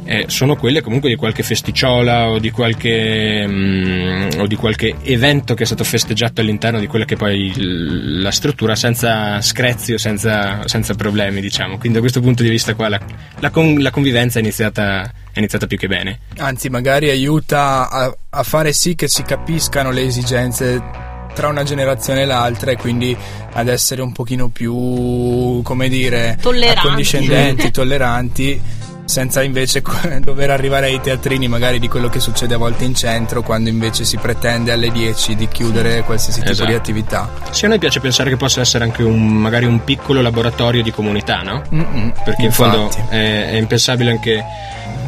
eh, 0.02 0.24
sono 0.26 0.56
quelle 0.56 0.80
comunque 0.80 1.08
di 1.08 1.14
qualche 1.14 1.44
festicciola 1.44 2.30
o 2.30 2.40
di 2.40 2.50
qualche, 2.50 3.46
mm, 3.46 4.28
o 4.38 4.46
di 4.48 4.56
qualche 4.56 4.96
evento 5.02 5.54
che 5.54 5.62
è 5.62 5.66
stato 5.66 5.84
festeggiato 5.84 6.40
all'interno 6.40 6.80
di 6.80 6.88
quella 6.88 7.04
che 7.04 7.14
poi 7.14 7.52
la 7.56 8.32
struttura 8.32 8.74
senza 8.74 9.40
screzi 9.40 9.92
o 9.92 9.98
senza, 9.98 10.66
senza 10.66 10.94
problemi 10.94 11.40
diciamo. 11.40 11.78
Quindi 11.78 11.94
da 11.94 12.00
questo 12.00 12.20
punto 12.20 12.42
di 12.42 12.48
vista 12.48 12.74
qua 12.74 12.88
la, 12.88 13.00
la 13.38 13.50
con- 13.50 13.78
la 13.78 13.92
convivenza 13.92 14.40
è 14.40 14.42
iniziata, 14.42 15.02
è 15.30 15.38
iniziata 15.38 15.68
più 15.68 15.78
che 15.78 15.86
bene. 15.86 16.18
Anzi, 16.38 16.70
magari 16.70 17.08
aiuta 17.08 17.88
a, 17.88 18.16
a 18.30 18.42
fare 18.42 18.72
sì 18.72 18.96
che 18.96 19.06
si 19.06 19.22
capiscano 19.22 19.92
le 19.92 20.02
esigenze 20.02 21.05
tra 21.36 21.48
una 21.48 21.64
generazione 21.64 22.22
e 22.22 22.24
l'altra 22.24 22.70
e 22.70 22.76
quindi 22.78 23.14
ad 23.52 23.68
essere 23.68 24.00
un 24.00 24.10
pochino 24.12 24.48
più, 24.48 25.60
come 25.62 25.90
dire, 25.90 26.38
Tolleranti. 26.40 26.78
accondiscendenti, 26.78 27.70
tolleranti, 27.70 28.60
senza 29.06 29.42
invece 29.42 29.82
dover 30.20 30.50
arrivare 30.50 30.86
ai 30.86 31.00
teatrini 31.00 31.48
magari 31.48 31.78
di 31.78 31.88
quello 31.88 32.08
che 32.08 32.20
succede 32.20 32.54
a 32.54 32.58
volte 32.58 32.84
in 32.84 32.94
centro, 32.94 33.42
quando 33.42 33.70
invece 33.70 34.04
si 34.04 34.16
pretende 34.18 34.72
alle 34.72 34.90
10 34.90 35.34
di 35.36 35.48
chiudere 35.48 36.02
qualsiasi 36.02 36.40
tipo 36.40 36.50
Esatto. 36.52 36.68
di 36.68 36.74
attività. 36.76 37.30
sì 37.50 37.64
a 37.64 37.68
noi 37.68 37.78
piace 37.78 38.00
pensare 38.00 38.28
che 38.30 38.36
possa 38.36 38.60
essere 38.60 38.84
anche 38.84 39.02
un, 39.02 39.26
magari 39.26 39.64
un 39.64 39.82
piccolo 39.84 40.20
laboratorio 40.20 40.82
di 40.82 40.90
comunità 40.90 41.40
no? 41.42 41.62
Mm-mm, 41.72 42.12
perché 42.24 42.42
in 42.42 42.52
fondo 42.52 42.82
infatti. 42.82 43.14
è, 43.14 43.50
è 43.50 43.56
impensabile 43.56 44.10
anche 44.10 44.44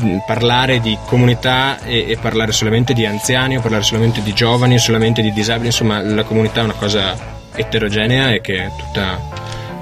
mh, 0.01 0.17
parlare 0.27 0.81
di 0.81 0.97
comunità 1.07 1.83
e, 1.83 2.07
e 2.09 2.17
parlare 2.21 2.53
solamente 2.53 2.93
di 2.95 3.05
anziani 3.05 3.57
o 3.57 3.61
parlare 3.61 3.83
solamente 3.83 4.23
di 4.23 4.33
giovani 4.33 4.75
o 4.77 4.79
solamente 4.79 5.23
di 5.23 5.33
disabili 5.33 5.67
insomma 5.67 6.01
la 6.01 6.23
comunità 6.23 6.61
è 6.61 6.65
una 6.65 6.73
cosa 6.75 7.17
eterogenea 7.55 8.33
e 8.33 8.41
che 8.41 8.57
è 8.65 8.71
tutta 8.79 9.19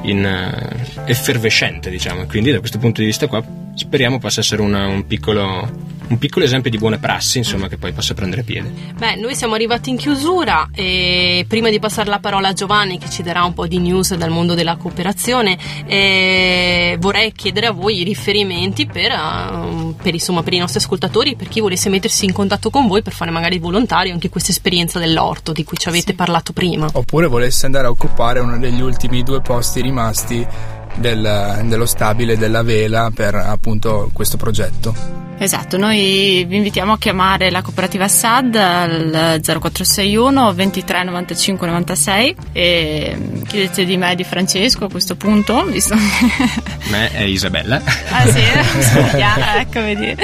in, 0.02 0.24
eh, 0.24 1.11
effervescente 1.11 1.90
diciamo 1.90 2.24
quindi 2.24 2.50
da 2.50 2.59
questo 2.59 2.79
punto 2.79 3.00
di 3.00 3.07
vista 3.07 3.26
qua 3.26 3.42
speriamo 3.77 4.19
possa 4.19 4.41
essere 4.41 4.62
una- 4.62 4.87
un, 4.87 5.07
piccolo, 5.07 5.69
un 6.09 6.19
piccolo 6.19 6.45
esempio 6.45 6.71
di 6.71 6.79
buone 6.79 6.99
prassi 6.99 7.39
insomma 7.39 7.69
che 7.69 7.77
poi 7.77 7.93
possa 7.93 8.15
prendere 8.15 8.43
piede 8.43 8.73
Beh, 8.97 9.17
noi 9.17 9.35
siamo 9.35 9.55
arrivati 9.55 9.91
in 9.91 9.97
chiusura 9.97 10.71
e 10.73 11.45
prima 11.47 11.69
di 11.69 11.79
passare 11.79 12.09
la 12.09 12.19
parola 12.19 12.49
a 12.49 12.53
Giovanni 12.55 12.99
che 12.99 13.11
ci 13.11 13.23
darà 13.23 13.45
un 13.45 13.53
po' 13.53 13.67
di 13.67 13.79
news 13.79 14.15
dal 14.15 14.31
mondo 14.31 14.55
della 14.55 14.77
cooperazione, 14.77 15.59
eh, 15.87 16.97
vorrei 16.99 17.33
chiedere 17.33 17.67
a 17.67 17.73
voi 17.73 18.01
i 18.01 18.05
riferimenti 18.05 18.87
per, 18.87 19.11
eh, 19.11 19.95
per, 20.03 20.15
insomma, 20.15 20.43
per 20.43 20.55
i 20.55 20.59
nostri 20.59 20.79
ascoltatori, 20.79 21.37
per 21.37 21.49
chi 21.49 21.61
volesse 21.61 21.89
mettersi 21.91 22.25
in 22.25 22.33
contatto 22.33 22.71
con 22.71 22.87
voi 22.87 23.03
per 23.03 23.12
fare 23.12 23.31
magari 23.31 23.59
volontario 23.59 24.12
anche 24.12 24.29
questa 24.31 24.51
esperienza 24.51 24.99
dell'orto 24.99 25.53
di 25.53 25.65
cui 25.65 25.77
ci 25.77 25.89
avete 25.89 26.15
parlato 26.15 26.53
prima. 26.53 26.89
Oppure 26.93 27.27
volesse 27.27 27.67
andare 27.67 27.87
a 27.87 27.91
occupare 27.91 28.41
uno 28.41 28.59
degli 28.59 28.81
ultimi 28.81 29.23
due 29.23 29.41
posti 29.43 29.83
rimasti 29.83 30.47
del- 30.96 31.62
dello 31.64 31.87
stabile 31.87 32.37
della 32.37 32.62
vela 32.62 33.11
per 33.14 33.35
appunto 33.35 34.11
questo 34.12 34.37
progetto. 34.37 35.24
Esatto, 35.38 35.76
noi 35.76 36.44
vi 36.48 36.56
invitiamo 36.56 36.92
a 36.92 36.98
chiamare 36.98 37.50
la 37.50 37.61
cooperativa 37.61 38.09
SAD 38.09 38.54
al 38.56 39.40
0461 39.42 40.54
23 40.54 41.04
95 41.04 41.66
96 41.66 42.37
e 42.52 43.14
mm, 43.14 43.42
chiedete 43.42 43.85
di 43.85 43.98
me 43.98 44.12
e 44.12 44.14
di 44.14 44.24
Francesco 44.24 44.87
a 44.87 44.90
questo 44.90 45.14
punto, 45.16 45.64
visto 45.66 45.94
che... 45.94 46.88
me 46.88 47.11
è 47.11 47.22
Isabella 47.22 47.82
Ah 48.09 48.26
sì, 48.26 48.40
sono 48.80 49.09
chiara, 49.09 49.61
ecco 49.61 49.80
vedi. 49.80 50.16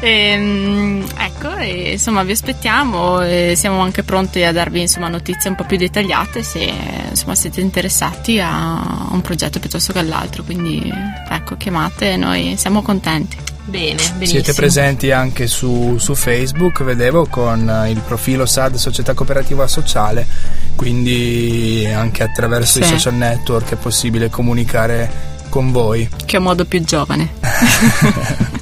Ehm, 0.00 1.06
ecco, 1.16 1.56
e, 1.56 1.92
insomma 1.92 2.22
vi 2.22 2.32
aspettiamo 2.32 3.22
e 3.22 3.54
siamo 3.56 3.80
anche 3.80 4.02
pronti 4.02 4.42
a 4.42 4.52
darvi 4.52 4.82
insomma, 4.82 5.08
notizie 5.08 5.48
un 5.48 5.56
po' 5.56 5.64
più 5.64 5.78
dettagliate 5.78 6.42
se 6.42 6.70
insomma, 7.08 7.34
siete 7.34 7.62
interessati 7.62 8.38
a 8.40 9.08
un 9.10 9.22
progetto 9.22 9.58
piuttosto 9.58 9.94
che 9.94 10.00
all'altro, 10.14 10.42
quindi 10.42 10.92
ecco 11.28 11.56
chiamate 11.56 12.12
e 12.12 12.16
noi 12.16 12.54
siamo 12.56 12.82
contenti. 12.82 13.36
Bene, 13.64 13.94
benissimo. 13.94 14.24
Siete 14.26 14.52
presenti 14.54 15.10
anche 15.12 15.46
su, 15.46 15.96
su 15.98 16.14
Facebook, 16.16 16.82
vedevo, 16.82 17.26
con 17.26 17.68
eh, 17.68 17.90
il 17.90 18.00
profilo 18.00 18.44
SAD 18.44 18.74
Società 18.74 19.14
Cooperativa 19.14 19.68
Sociale, 19.68 20.26
quindi 20.74 21.88
anche 21.94 22.24
attraverso 22.24 22.80
i 22.80 22.82
Sì. 22.82 22.88
social 22.90 23.14
network 23.14 23.70
è 23.72 23.76
possibile 23.76 24.28
comunicare 24.28 25.28
con 25.50 25.70
voi. 25.70 26.08
Che 26.24 26.34
è 26.34 26.38
un 26.38 26.44
modo 26.44 26.64
più 26.64 26.82
giovane. 26.82 27.28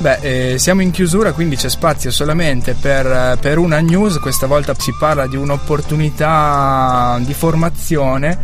Beh, 0.00 0.52
eh, 0.52 0.58
siamo 0.58 0.80
in 0.82 0.92
chiusura, 0.92 1.32
quindi 1.32 1.56
c'è 1.56 1.68
spazio 1.68 2.10
solamente 2.12 2.74
per, 2.74 3.06
eh, 3.06 3.36
per 3.40 3.58
una 3.58 3.80
news. 3.80 4.18
Questa 4.18 4.46
volta 4.46 4.74
si 4.78 4.92
parla 4.98 5.26
di 5.26 5.36
un'opportunità 5.36 7.18
di 7.20 7.34
formazione. 7.34 8.38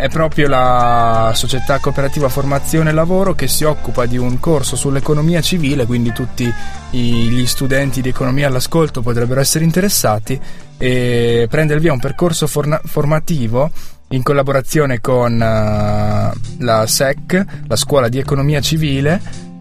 È 0.00 0.08
proprio 0.08 0.48
la 0.48 1.32
società 1.34 1.78
cooperativa 1.78 2.30
Formazione 2.30 2.90
Lavoro 2.90 3.34
che 3.34 3.46
si 3.46 3.64
occupa 3.64 4.06
di 4.06 4.16
un 4.16 4.40
corso 4.40 4.74
sull'economia 4.74 5.42
civile, 5.42 5.84
quindi 5.84 6.10
tutti 6.10 6.50
gli 6.88 7.44
studenti 7.44 8.00
di 8.00 8.08
economia 8.08 8.46
all'ascolto 8.46 9.02
potrebbero 9.02 9.40
essere 9.40 9.62
interessati. 9.62 10.40
E 10.78 11.46
prende 11.50 11.74
il 11.74 11.80
via 11.80 11.92
un 11.92 11.98
percorso 11.98 12.46
forna- 12.46 12.80
formativo 12.82 13.70
in 14.08 14.22
collaborazione 14.22 15.02
con 15.02 15.34
eh, 15.34 16.32
la 16.60 16.86
SEC, 16.86 17.44
la 17.66 17.76
Scuola 17.76 18.08
di 18.08 18.16
Economia 18.16 18.62
Civile 18.62 19.20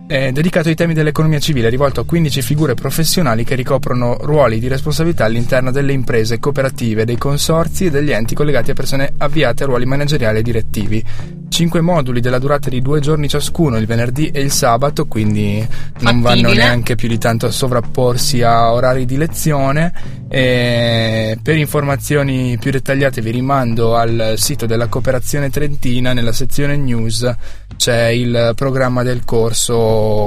è 0.09 0.31
dedicato 0.31 0.69
ai 0.69 0.73
temi 0.73 0.95
dell'economia 0.95 1.37
civile, 1.37 1.69
rivolto 1.69 2.01
a 2.01 2.03
15 2.03 2.41
figure 2.41 2.73
professionali 2.73 3.43
che 3.43 3.53
ricoprono 3.53 4.17
ruoli 4.21 4.57
di 4.57 4.67
responsabilità 4.67 5.25
all'interno 5.25 5.69
delle 5.69 5.93
imprese 5.93 6.39
cooperative, 6.39 7.05
dei 7.05 7.15
consorzi 7.15 7.85
e 7.85 7.91
degli 7.91 8.09
enti 8.09 8.33
collegati 8.33 8.71
a 8.71 8.73
persone 8.73 9.13
avviate 9.17 9.61
a 9.61 9.67
ruoli 9.67 9.85
manageriali 9.85 10.39
e 10.39 10.41
direttivi. 10.41 11.05
Cinque 11.47 11.81
moduli 11.81 12.21
della 12.21 12.39
durata 12.39 12.71
di 12.71 12.81
due 12.81 13.01
giorni 13.01 13.27
ciascuno, 13.27 13.77
il 13.77 13.85
venerdì 13.85 14.29
e 14.29 14.41
il 14.41 14.49
sabato, 14.49 15.05
quindi 15.05 15.63
non 15.99 16.21
vanno 16.21 16.41
Fattibile. 16.41 16.63
neanche 16.63 16.95
più 16.95 17.07
di 17.07 17.19
tanto 17.19 17.45
a 17.45 17.51
sovrapporsi 17.51 18.41
a 18.41 18.73
orari 18.73 19.05
di 19.05 19.15
lezione. 19.15 19.93
E 20.27 21.37
per 21.41 21.57
informazioni 21.57 22.57
più 22.59 22.71
dettagliate 22.71 23.21
vi 23.21 23.31
rimando 23.31 23.95
al 23.95 24.35
sito 24.37 24.65
della 24.65 24.87
Cooperazione 24.87 25.49
Trentina 25.49 26.13
nella 26.13 26.31
sezione 26.31 26.77
news 26.77 27.35
c'è 27.79 28.07
il 28.07 28.51
programma 28.55 29.03
del 29.03 29.23
corso, 29.23 29.75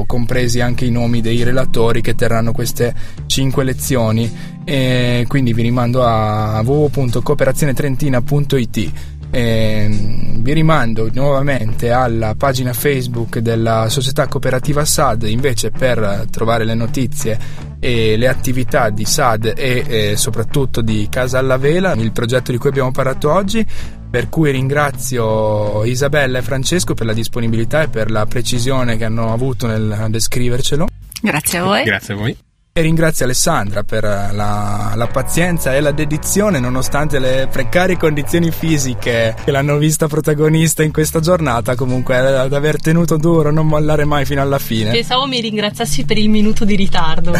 compresi 0.07 0.61
anche 0.61 0.85
i 0.85 0.91
nomi 0.91 1.21
dei 1.21 1.43
relatori 1.43 2.01
che 2.01 2.15
terranno 2.15 2.53
queste 2.53 2.95
cinque 3.27 3.65
lezioni. 3.65 4.31
E 4.65 5.25
quindi 5.29 5.53
vi 5.53 5.63
rimando 5.63 6.05
a 6.05 6.63
www.cooperazionetrentina.it. 6.65 8.93
E 9.35 9.89
vi 9.89 10.53
rimando 10.53 11.09
nuovamente 11.15 11.91
alla 11.91 12.35
pagina 12.35 12.75
Facebook 12.75 13.39
della 13.39 13.89
società 13.89 14.27
cooperativa 14.27 14.85
SAD 14.85 15.23
invece 15.23 15.71
per 15.71 16.27
trovare 16.31 16.65
le 16.65 16.75
notizie 16.75 17.39
e 17.81 18.17
le 18.17 18.29
attività 18.29 18.91
di 18.91 19.05
SAD 19.05 19.55
e 19.57 19.85
eh, 19.87 20.17
soprattutto 20.17 20.83
di 20.83 21.07
Casa 21.09 21.39
alla 21.39 21.57
Vela, 21.57 21.95
il 21.95 22.13
progetto 22.13 22.53
di 22.53 22.59
cui 22.59 22.69
abbiamo 22.69 22.91
parlato 22.91 23.33
oggi. 23.33 23.67
Per 24.12 24.29
cui 24.29 24.51
ringrazio 24.51 25.85
Isabella 25.85 26.37
e 26.37 26.42
Francesco 26.42 26.92
per 26.92 27.07
la 27.07 27.14
disponibilità 27.14 27.81
e 27.81 27.88
per 27.88 28.11
la 28.11 28.27
precisione 28.27 28.98
che 28.98 29.07
hanno 29.07 29.33
avuto 29.33 29.66
nel 29.66 30.05
descrivercelo. 30.11 30.87
Grazie 31.22 31.59
a 31.59 31.62
voi. 31.64 31.83
grazie 31.85 32.12
a 32.12 32.16
voi 32.18 32.37
E 32.75 32.81
ringrazio 32.81 33.27
Alessandra 33.27 33.83
per 33.83 34.03
la, 34.03 34.93
la 34.95 35.07
pazienza 35.07 35.75
e 35.75 35.81
la 35.81 35.93
dedizione 35.93 36.59
nonostante 36.59 37.19
le 37.19 37.47
precarie 37.53 37.99
condizioni 37.99 38.51
fisiche 38.51 39.37
che 39.45 39.51
l'hanno 39.51 39.77
vista 39.77 40.09
protagonista 40.09 40.83
in 40.83 40.91
questa 40.91 41.21
giornata. 41.21 41.75
Comunque 41.75 42.17
ad 42.17 42.51
aver 42.51 42.81
tenuto 42.81 43.19
duro, 43.19 43.51
non 43.51 43.67
mollare 43.67 44.07
mai 44.07 44.25
fino 44.25 44.41
alla 44.41 44.59
fine. 44.59 44.91
Pensavo 44.91 45.27
mi 45.27 45.43
ringraziassi 45.43 46.07
per 46.07 46.17
il 46.17 46.31
minuto 46.31 46.65
di 46.65 46.75
ritardo, 46.75 47.33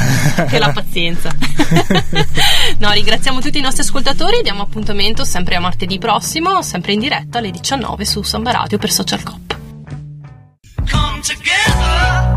che 0.51 0.59
la 0.59 0.71
pazienza. 0.71 1.31
no, 2.77 2.91
ringraziamo 2.91 3.41
tutti 3.41 3.57
i 3.57 3.63
nostri 3.63 3.81
ascoltatori 3.81 4.41
e 4.41 4.43
diamo 4.43 4.61
appuntamento 4.61 5.25
sempre 5.25 5.55
a 5.55 5.61
martedì 5.61 5.97
prossimo, 5.97 6.61
sempre 6.61 6.93
in 6.93 7.01
diretta 7.01 7.39
alle 7.39 7.51
19 7.53 8.05
su 8.05 8.21
Samba 8.21 8.51
Radio 8.51 8.77
per 8.77 8.91
Social 8.91 9.23
Cop. 9.23 9.57
Come 10.91 11.21
together. 11.23 12.32